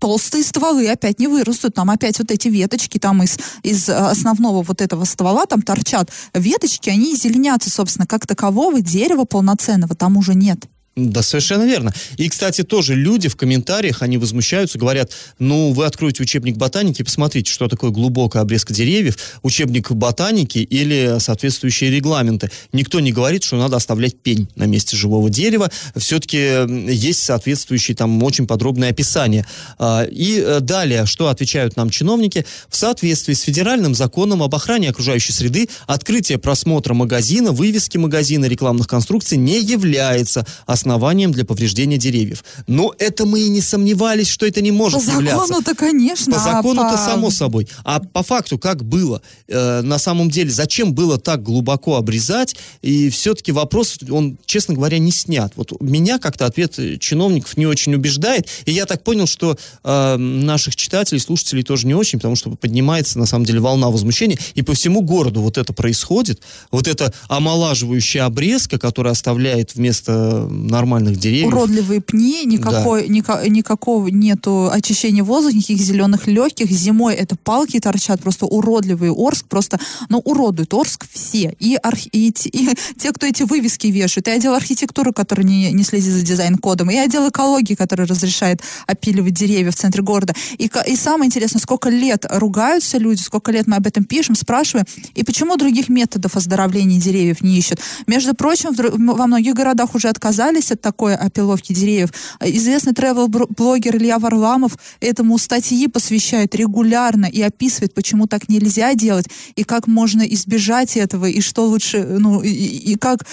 толстые 0.00 0.42
стволы 0.42 0.88
опять 0.88 1.20
не 1.20 1.28
вырастут, 1.28 1.74
там 1.74 1.90
опять 1.90 2.18
вот 2.18 2.30
эти 2.30 2.48
веточки 2.48 2.98
там 2.98 3.22
из, 3.22 3.38
из 3.62 3.88
э, 3.88 3.94
основного 3.94 4.62
вот 4.62 4.80
этого 4.80 5.04
ствола 5.04 5.46
там 5.46 5.62
торчат 5.62 6.10
веточки, 6.34 6.90
они 6.90 7.14
зеленятся, 7.14 7.70
собственно, 7.70 8.06
как 8.06 8.26
такового 8.26 8.80
дерева 8.80 9.24
полноценного 9.24 9.94
там 9.94 10.16
уже 10.16 10.34
нет. 10.34 10.66
Да, 10.96 11.22
совершенно 11.22 11.62
верно. 11.62 11.92
И, 12.16 12.28
кстати, 12.28 12.62
тоже 12.62 12.96
люди 12.96 13.28
в 13.28 13.36
комментариях, 13.36 14.02
они 14.02 14.18
возмущаются, 14.18 14.76
говорят, 14.76 15.12
ну, 15.38 15.72
вы 15.72 15.86
откроете 15.86 16.24
учебник 16.24 16.56
ботаники, 16.56 17.04
посмотрите, 17.04 17.50
что 17.52 17.68
такое 17.68 17.90
глубокая 17.90 18.42
обрезка 18.42 18.74
деревьев, 18.74 19.16
учебник 19.42 19.92
ботаники 19.92 20.58
или 20.58 21.16
соответствующие 21.20 21.90
регламенты. 21.90 22.50
Никто 22.72 22.98
не 22.98 23.12
говорит, 23.12 23.44
что 23.44 23.56
надо 23.56 23.76
оставлять 23.76 24.20
пень 24.20 24.48
на 24.56 24.64
месте 24.64 24.96
живого 24.96 25.30
дерева. 25.30 25.70
Все-таки 25.94 26.66
есть 26.92 27.22
соответствующие 27.22 27.96
там 27.96 28.20
очень 28.24 28.48
подробные 28.48 28.90
описания. 28.90 29.46
А, 29.78 30.02
и 30.02 30.42
э, 30.44 30.58
далее, 30.58 31.06
что 31.06 31.28
отвечают 31.28 31.76
нам 31.76 31.90
чиновники? 31.90 32.44
В 32.68 32.76
соответствии 32.76 33.34
с 33.34 33.42
федеральным 33.42 33.94
законом 33.94 34.42
об 34.42 34.54
охране 34.56 34.90
окружающей 34.90 35.32
среды, 35.32 35.68
открытие 35.86 36.38
просмотра 36.38 36.94
магазина, 36.94 37.52
вывески 37.52 37.96
магазина, 37.96 38.46
рекламных 38.46 38.88
конструкций 38.88 39.38
не 39.38 39.60
является 39.60 40.44
основанием 40.80 41.30
для 41.32 41.44
повреждения 41.44 41.98
деревьев. 41.98 42.42
Но 42.66 42.94
это 42.98 43.26
мы 43.26 43.40
и 43.40 43.48
не 43.48 43.60
сомневались, 43.60 44.28
что 44.28 44.46
это 44.46 44.60
не 44.60 44.72
может 44.72 45.04
по 45.04 45.10
являться. 45.10 45.46
закону-то, 45.46 45.74
конечно. 45.74 46.34
По 46.34 46.40
а 46.40 46.56
закону-то 46.56 46.96
по- 46.96 46.96
само 46.96 47.30
собой. 47.30 47.68
А 47.84 48.00
по 48.00 48.22
факту 48.22 48.58
как 48.58 48.84
было? 48.84 49.20
Э, 49.48 49.82
на 49.82 49.98
самом 49.98 50.30
деле, 50.30 50.50
зачем 50.50 50.94
было 50.94 51.18
так 51.18 51.42
глубоко 51.42 51.96
обрезать? 51.96 52.56
И 52.82 53.10
все-таки 53.10 53.52
вопрос, 53.52 53.98
он, 54.10 54.38
честно 54.46 54.74
говоря, 54.74 54.98
не 54.98 55.12
снят. 55.12 55.52
Вот 55.56 55.80
меня 55.80 56.18
как-то 56.18 56.46
ответ 56.46 56.78
чиновников 57.00 57.56
не 57.56 57.66
очень 57.66 57.94
убеждает. 57.94 58.48
И 58.64 58.72
я 58.72 58.86
так 58.86 59.04
понял, 59.04 59.26
что 59.26 59.56
э, 59.84 60.16
наших 60.16 60.76
читателей, 60.76 61.20
слушателей 61.20 61.62
тоже 61.62 61.86
не 61.86 61.94
очень, 61.94 62.18
потому 62.18 62.36
что 62.36 62.50
поднимается, 62.50 63.18
на 63.18 63.26
самом 63.26 63.44
деле, 63.44 63.60
волна 63.60 63.90
возмущения. 63.90 64.38
И 64.54 64.62
по 64.62 64.74
всему 64.74 65.02
городу 65.02 65.42
вот 65.42 65.58
это 65.58 65.72
происходит. 65.72 66.40
Вот 66.70 66.88
эта 66.88 67.12
омолаживающая 67.28 68.24
обрезка, 68.24 68.78
которая 68.78 69.12
оставляет 69.12 69.74
вместо 69.74 70.46
нормальных 70.70 71.16
деревьев... 71.18 71.48
уродливые 71.48 72.00
пни, 72.00 72.44
никакой, 72.44 73.08
ника- 73.08 73.48
никакого 73.48 74.08
нету 74.08 74.70
очищения 74.70 75.24
воздуха, 75.24 75.56
никаких 75.56 75.78
зеленых 75.78 76.26
легких. 76.26 76.70
Зимой 76.70 77.14
это 77.14 77.36
палки 77.36 77.80
торчат, 77.80 78.20
просто 78.20 78.46
уродливый 78.46 79.10
Орск, 79.10 79.46
просто, 79.46 79.78
ну, 80.08 80.18
уродует 80.18 80.72
Орск 80.74 81.06
все. 81.12 81.54
И, 81.58 81.76
арх- 81.82 82.08
и, 82.12 82.32
те- 82.32 82.48
и 82.50 82.68
те, 82.98 83.12
кто 83.12 83.26
эти 83.26 83.42
вывески 83.42 83.88
вешают, 83.88 84.28
и 84.28 84.30
отдел 84.30 84.54
архитектуры, 84.54 85.12
который 85.12 85.44
не, 85.44 85.72
не 85.72 85.82
следит 85.82 86.12
за 86.12 86.22
дизайн-кодом, 86.22 86.90
и 86.90 86.96
отдел 86.96 87.28
экологии, 87.28 87.74
который 87.74 88.06
разрешает 88.06 88.60
опиливать 88.86 89.34
деревья 89.34 89.70
в 89.70 89.76
центре 89.76 90.02
города. 90.02 90.34
И, 90.58 90.70
и 90.86 90.96
самое 90.96 91.26
интересное, 91.26 91.60
сколько 91.60 91.88
лет 91.88 92.26
ругаются 92.28 92.98
люди, 92.98 93.20
сколько 93.22 93.52
лет 93.52 93.66
мы 93.66 93.76
об 93.76 93.86
этом 93.86 94.04
пишем, 94.04 94.34
спрашиваем, 94.34 94.86
и 95.14 95.24
почему 95.24 95.56
других 95.56 95.88
методов 95.88 96.36
оздоровления 96.36 97.00
деревьев 97.00 97.42
не 97.42 97.58
ищут. 97.58 97.80
Между 98.06 98.34
прочим, 98.34 98.74
в 98.74 98.90
во 99.20 99.26
многих 99.26 99.54
городах 99.54 99.94
уже 99.94 100.08
отказались 100.08 100.59
от 100.72 100.80
такой 100.80 101.14
опиловки 101.14 101.72
деревьев. 101.72 102.10
Известный 102.44 102.92
тревел-блогер 102.92 103.96
Илья 103.96 104.18
Варламов 104.18 104.76
этому 105.00 105.38
статьи 105.38 105.86
посвящает 105.88 106.54
регулярно 106.54 107.26
и 107.26 107.40
описывает, 107.42 107.94
почему 107.94 108.26
так 108.26 108.48
нельзя 108.48 108.94
делать, 108.94 109.26
и 109.56 109.64
как 109.64 109.86
можно 109.86 110.22
избежать 110.22 110.96
этого, 110.96 111.26
и 111.26 111.40
что 111.40 111.66
лучше, 111.66 112.04
ну, 112.04 112.42
и, 112.42 112.50
и 112.50 112.96
как, 112.96 113.26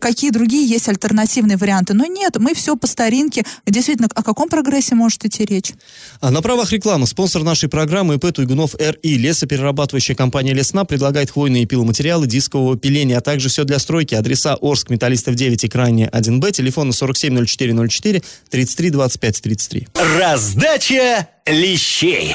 какие 0.00 0.30
другие 0.30 0.66
есть 0.66 0.88
альтернативные 0.88 1.56
варианты. 1.56 1.94
Но 1.94 2.06
нет, 2.06 2.36
мы 2.38 2.54
все 2.54 2.76
по 2.76 2.86
старинке. 2.86 3.44
Действительно, 3.66 4.08
о 4.14 4.22
каком 4.22 4.48
прогрессе 4.48 4.94
может 4.94 5.24
идти 5.24 5.44
речь? 5.44 5.72
А 6.20 6.30
на 6.30 6.42
правах 6.42 6.72
рекламы 6.72 7.06
спонсор 7.06 7.42
нашей 7.42 7.68
программы 7.68 8.14
ИП 8.14 8.32
Туйгунов 8.32 8.74
РИ. 8.74 9.16
Лесоперерабатывающая 9.16 10.14
компания 10.14 10.54
Лесна 10.54 10.84
предлагает 10.84 11.30
хвойные 11.30 11.66
пиломатериалы 11.66 12.26
дискового 12.26 12.76
пиления, 12.78 13.18
а 13.18 13.20
также 13.20 13.48
все 13.48 13.64
для 13.64 13.78
стройки. 13.78 14.14
Адреса 14.14 14.56
Орск, 14.60 14.90
Металлистов 14.90 15.34
9 15.34 15.64
и 15.64 15.68
Крайне 15.68 16.08
1Б, 16.08 16.52
телефоны 16.56 16.92
470404 16.92 18.22
33 18.50 18.90
25 18.90 19.40
33. 19.40 19.88
Раздача 20.18 21.28
лещей. 21.46 22.34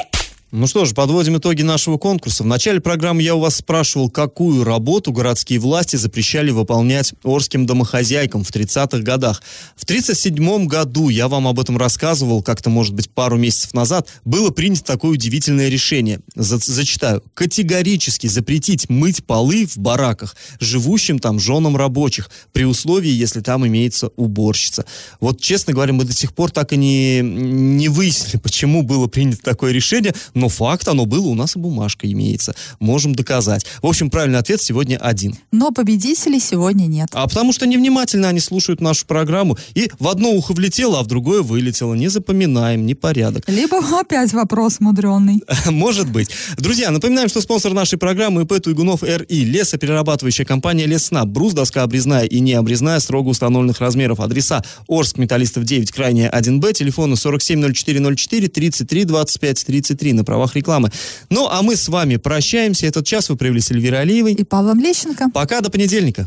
Ну 0.54 0.66
что 0.66 0.84
ж, 0.84 0.92
подводим 0.92 1.38
итоги 1.38 1.62
нашего 1.62 1.96
конкурса. 1.96 2.42
В 2.42 2.46
начале 2.46 2.78
программы 2.78 3.22
я 3.22 3.34
у 3.34 3.40
вас 3.40 3.56
спрашивал, 3.56 4.10
какую 4.10 4.64
работу 4.64 5.10
городские 5.10 5.58
власти 5.58 5.96
запрещали 5.96 6.50
выполнять 6.50 7.14
орским 7.24 7.64
домохозяйкам 7.64 8.44
в 8.44 8.50
30-х 8.50 8.98
годах. 8.98 9.42
В 9.76 9.86
37 9.86 10.66
году, 10.66 11.08
я 11.08 11.28
вам 11.28 11.48
об 11.48 11.58
этом 11.58 11.78
рассказывал, 11.78 12.42
как-то, 12.42 12.68
может 12.68 12.92
быть, 12.92 13.08
пару 13.08 13.38
месяцев 13.38 13.72
назад, 13.72 14.10
было 14.26 14.50
принято 14.50 14.84
такое 14.84 15.12
удивительное 15.12 15.70
решение. 15.70 16.20
За- 16.34 16.58
зачитаю. 16.58 17.22
Категорически 17.32 18.26
запретить 18.26 18.90
мыть 18.90 19.24
полы 19.24 19.64
в 19.64 19.78
бараках 19.78 20.36
живущим 20.60 21.18
там 21.18 21.40
женам 21.40 21.78
рабочих, 21.78 22.28
при 22.52 22.66
условии, 22.66 23.10
если 23.10 23.40
там 23.40 23.66
имеется 23.66 24.08
уборщица. 24.16 24.84
Вот, 25.18 25.40
честно 25.40 25.72
говоря, 25.72 25.94
мы 25.94 26.04
до 26.04 26.12
сих 26.12 26.34
пор 26.34 26.50
так 26.50 26.74
и 26.74 26.76
не, 26.76 27.20
не 27.22 27.88
выяснили, 27.88 28.36
почему 28.42 28.82
было 28.82 29.06
принято 29.06 29.42
такое 29.42 29.72
решение, 29.72 30.12
но 30.42 30.48
факт, 30.48 30.88
оно 30.88 31.06
было, 31.06 31.28
у 31.28 31.36
нас 31.36 31.54
и 31.54 31.58
бумажка 31.60 32.10
имеется. 32.10 32.52
Можем 32.80 33.14
доказать. 33.14 33.64
В 33.80 33.86
общем, 33.86 34.10
правильный 34.10 34.40
ответ 34.40 34.60
сегодня 34.60 34.96
один. 34.96 35.36
Но 35.52 35.70
победителей 35.70 36.40
сегодня 36.40 36.86
нет. 36.86 37.10
А 37.12 37.28
потому 37.28 37.52
что 37.52 37.64
невнимательно 37.64 38.28
они 38.28 38.40
слушают 38.40 38.80
нашу 38.80 39.06
программу, 39.06 39.56
и 39.74 39.88
в 40.00 40.08
одно 40.08 40.32
ухо 40.32 40.52
влетело, 40.52 40.98
а 40.98 41.04
в 41.04 41.06
другое 41.06 41.42
вылетело. 41.42 41.94
Не 41.94 42.08
запоминаем, 42.08 42.84
непорядок. 42.86 43.44
Либо 43.46 43.78
опять 44.00 44.32
вопрос 44.32 44.80
мудреный. 44.80 45.44
Может 45.66 46.10
быть. 46.10 46.30
Друзья, 46.58 46.90
напоминаем, 46.90 47.28
что 47.28 47.40
спонсор 47.40 47.72
нашей 47.72 48.00
программы 48.00 48.42
ИП 48.42 48.60
Туйгунов 48.60 49.04
РИ. 49.04 49.44
Лесоперерабатывающая 49.44 50.44
компания 50.44 50.86
Лесна. 50.86 51.24
Брус, 51.24 51.52
доска 51.52 51.84
обрезная 51.84 52.24
и 52.24 52.40
не 52.40 52.54
обрезная, 52.54 52.98
строго 52.98 53.28
установленных 53.28 53.80
размеров. 53.80 54.18
Адреса 54.18 54.64
Орск, 54.88 55.18
Металлистов 55.18 55.62
9, 55.62 55.92
крайняя 55.92 56.28
1Б, 56.28 56.72
телефоны 56.72 57.14
470404 57.14 58.48
33 58.48 59.04
25 59.04 59.66
33 59.66 60.12
на 60.14 60.24
правах 60.32 60.56
рекламы. 60.56 60.90
Ну, 61.28 61.46
а 61.50 61.60
мы 61.60 61.76
с 61.76 61.88
вами 61.88 62.16
прощаемся. 62.16 62.86
Этот 62.86 63.04
час 63.04 63.28
вы 63.28 63.36
провели 63.36 63.60
с 63.60 63.70
Эльвирой 63.70 64.00
Алиевой. 64.00 64.32
И 64.32 64.44
Павлом 64.44 64.80
Лещенко. 64.80 65.28
Пока, 65.34 65.60
до 65.60 65.70
понедельника. 65.70 66.26